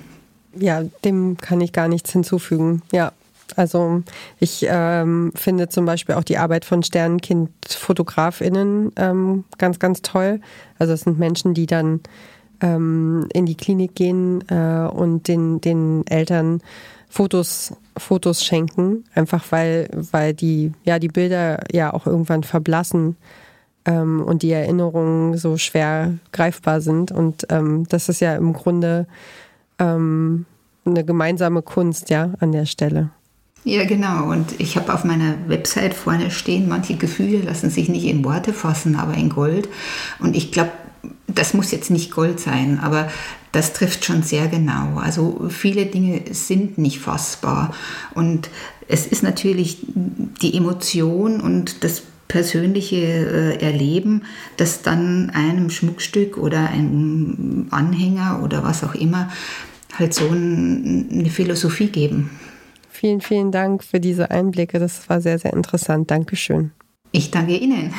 Ja, 0.55 0.83
dem 1.03 1.37
kann 1.37 1.61
ich 1.61 1.71
gar 1.73 1.87
nichts 1.87 2.11
hinzufügen. 2.11 2.81
Ja, 2.91 3.11
also 3.55 4.01
ich 4.39 4.65
ähm, 4.67 5.31
finde 5.35 5.69
zum 5.69 5.85
Beispiel 5.85 6.15
auch 6.15 6.23
die 6.23 6.39
Arbeit 6.39 6.65
von 6.65 6.81
Sternenkind-FotografInnen 6.83 8.91
ähm, 8.95 9.43
ganz, 9.57 9.79
ganz 9.79 10.01
toll. 10.01 10.41
Also 10.79 10.93
es 10.93 11.01
sind 11.01 11.19
Menschen, 11.19 11.53
die 11.53 11.67
dann 11.67 11.99
ähm, 12.61 13.27
in 13.33 13.45
die 13.45 13.55
Klinik 13.55 13.95
gehen 13.95 14.47
äh, 14.49 14.87
und 14.87 15.27
den, 15.27 15.59
den 15.61 16.07
Eltern 16.07 16.61
Fotos, 17.09 17.73
Fotos 17.97 18.43
schenken, 18.43 19.05
einfach 19.13 19.45
weil, 19.51 19.89
weil 19.93 20.33
die, 20.33 20.71
ja, 20.83 20.99
die 20.99 21.07
Bilder 21.07 21.63
ja 21.71 21.93
auch 21.93 22.05
irgendwann 22.05 22.43
verblassen 22.43 23.15
ähm, 23.85 24.21
und 24.21 24.43
die 24.43 24.51
Erinnerungen 24.51 25.37
so 25.37 25.57
schwer 25.57 26.13
greifbar 26.31 26.81
sind. 26.81 27.11
Und 27.11 27.45
ähm, 27.49 27.85
das 27.89 28.09
ist 28.09 28.19
ja 28.19 28.35
im 28.35 28.53
Grunde 28.53 29.07
ähm, 29.79 30.45
eine 30.85 31.03
gemeinsame 31.03 31.61
Kunst, 31.61 32.09
ja, 32.09 32.33
an 32.39 32.51
der 32.51 32.65
Stelle. 32.65 33.09
Ja, 33.63 33.83
genau. 33.85 34.29
Und 34.29 34.59
ich 34.59 34.77
habe 34.77 34.93
auf 34.93 35.03
meiner 35.03 35.35
Website 35.47 35.95
vorne 35.95 36.29
stehen, 36.29 36.67
manche 36.67 36.95
Gefühle 36.97 37.39
lassen 37.39 37.71
sich 37.71 37.89
nicht 37.89 38.05
in 38.05 38.23
Worte 38.23 38.53
fassen, 38.53 38.95
aber 38.95 39.15
in 39.15 39.29
Gold. 39.29 39.67
Und 40.19 40.35
ich 40.35 40.51
glaube, 40.51 40.71
das 41.27 41.53
muss 41.53 41.71
jetzt 41.71 41.91
nicht 41.91 42.11
Gold 42.11 42.39
sein, 42.39 42.79
aber 42.81 43.09
das 43.51 43.73
trifft 43.73 44.05
schon 44.05 44.23
sehr 44.23 44.47
genau. 44.47 44.97
Also 44.97 45.47
viele 45.49 45.85
Dinge 45.85 46.21
sind 46.31 46.77
nicht 46.77 46.99
fassbar. 46.99 47.73
Und 48.13 48.49
es 48.87 49.07
ist 49.07 49.23
natürlich 49.23 49.77
die 50.41 50.55
Emotion 50.55 51.39
und 51.39 51.83
das 51.83 52.03
persönliche 52.27 52.97
äh, 52.97 53.63
Erleben, 53.63 54.23
das 54.57 54.81
dann 54.81 55.29
einem 55.29 55.69
Schmuckstück 55.69 56.37
oder 56.37 56.69
einem 56.69 57.67
Anhänger 57.71 58.41
oder 58.43 58.63
was 58.63 58.83
auch 58.83 58.95
immer 58.95 59.29
halt 59.97 60.13
so 60.13 60.27
eine 60.29 61.29
Philosophie 61.29 61.87
geben. 61.87 62.31
Vielen, 62.89 63.21
vielen 63.21 63.51
Dank 63.51 63.83
für 63.83 63.99
diese 63.99 64.31
Einblicke. 64.31 64.79
Das 64.79 65.07
war 65.09 65.21
sehr, 65.21 65.39
sehr 65.39 65.53
interessant. 65.53 66.11
Dankeschön. 66.11 66.71
Ich 67.11 67.31
danke 67.31 67.55
Ihnen. 67.55 67.93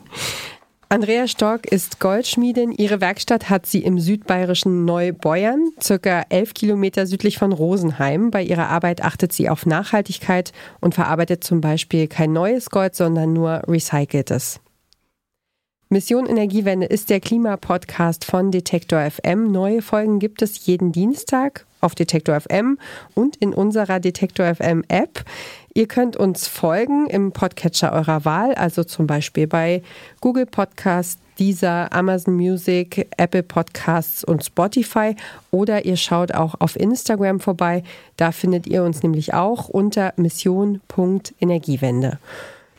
Andrea 0.93 1.29
Stork 1.29 1.67
ist 1.67 2.01
Goldschmiedin. 2.01 2.73
Ihre 2.73 3.01
Werkstatt 3.01 3.49
hat 3.49 3.65
sie 3.65 3.85
im 3.85 4.01
südbayerischen 4.01 4.85
Neubeuern, 4.85 5.71
circa 5.81 6.25
elf 6.31 6.53
Kilometer 6.53 7.07
südlich 7.07 7.39
von 7.39 7.53
Rosenheim. 7.53 8.33
Bei 8.33 8.43
ihrer 8.43 8.71
Arbeit 8.71 9.05
achtet 9.05 9.33
sie 9.33 9.49
auf 9.49 9.67
Nachhaltigkeit 9.67 10.53
und 10.81 10.97
verarbeitet 10.97 11.45
zum 11.45 11.61
Beispiel 11.61 12.09
kein 12.09 12.33
neues 12.33 12.71
Gold, 12.71 12.97
sondern 12.97 13.33
nur 13.33 13.63
recyceltes. 13.69 14.59
Mission 15.91 16.27
Energiewende 16.27 16.87
ist 16.87 17.09
der 17.09 17.21
Klimapodcast 17.21 18.25
von 18.25 18.51
Detektor 18.51 19.09
FM. 19.09 19.53
Neue 19.53 19.83
Folgen 19.83 20.19
gibt 20.19 20.43
es 20.43 20.67
jeden 20.67 20.91
Dienstag 20.91 21.67
auf 21.81 21.95
Detektor 21.95 22.41
FM 22.41 22.79
und 23.15 23.37
in 23.37 23.55
unserer 23.55 24.01
Detektor 24.01 24.55
FM 24.55 24.85
App. 24.89 25.25
Ihr 25.73 25.87
könnt 25.87 26.17
uns 26.17 26.49
folgen 26.49 27.07
im 27.07 27.31
Podcatcher 27.31 27.93
eurer 27.93 28.25
Wahl, 28.25 28.55
also 28.55 28.83
zum 28.83 29.07
Beispiel 29.07 29.47
bei 29.47 29.85
Google 30.21 30.47
Podcasts, 30.47 31.21
dieser 31.39 31.93
Amazon 31.93 32.35
Music, 32.35 33.07
Apple 33.17 33.45
Podcasts 33.45 34.25
und 34.25 34.45
Spotify 34.45 35.15
oder 35.51 35.87
ihr 35.87 35.97
schaut 35.97 36.33
auch 36.33 36.57
auf 36.59 36.77
Instagram 36.77 37.41
vorbei. 37.41 37.83
Da 38.17 38.33
findet 38.33 38.67
ihr 38.67 38.85
uns 38.85 39.03
nämlich 39.03 39.33
auch 39.33 39.69
unter 39.69 40.13
mission.energiewende. 40.17 42.19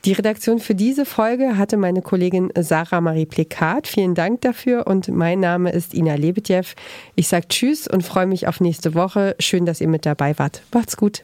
Die 0.04 0.13
Redaktion 0.13 0.60
für 0.60 0.75
diese 0.75 1.06
Folge 1.06 1.58
hatte 1.58 1.77
meine 1.77 2.01
Kollegin 2.01 2.51
Sarah 2.60 3.01
Marie 3.01 3.25
Plekat. 3.25 3.88
Vielen 3.88 4.15
Dank 4.15 4.41
dafür 4.41 4.88
und 4.88 5.08
mein 5.10 5.39
Name 5.39 5.71
ist 5.71 5.93
Ina 5.93 6.15
Lebetjew. 6.15 6.65
Ich 7.15 7.27
sage 7.27 7.47
Tschüss 7.47 7.88
und 7.88 8.04
freue 8.04 8.25
mich 8.25 8.47
auf 8.47 8.60
nächste 8.60 8.95
Woche. 8.95 9.36
Schön, 9.39 9.65
dass 9.65 9.80
ihr 9.80 9.88
mit 9.88 10.06
dabei 10.06 10.38
wart. 10.39 10.63
Macht's 10.73 10.97
gut. 10.97 11.23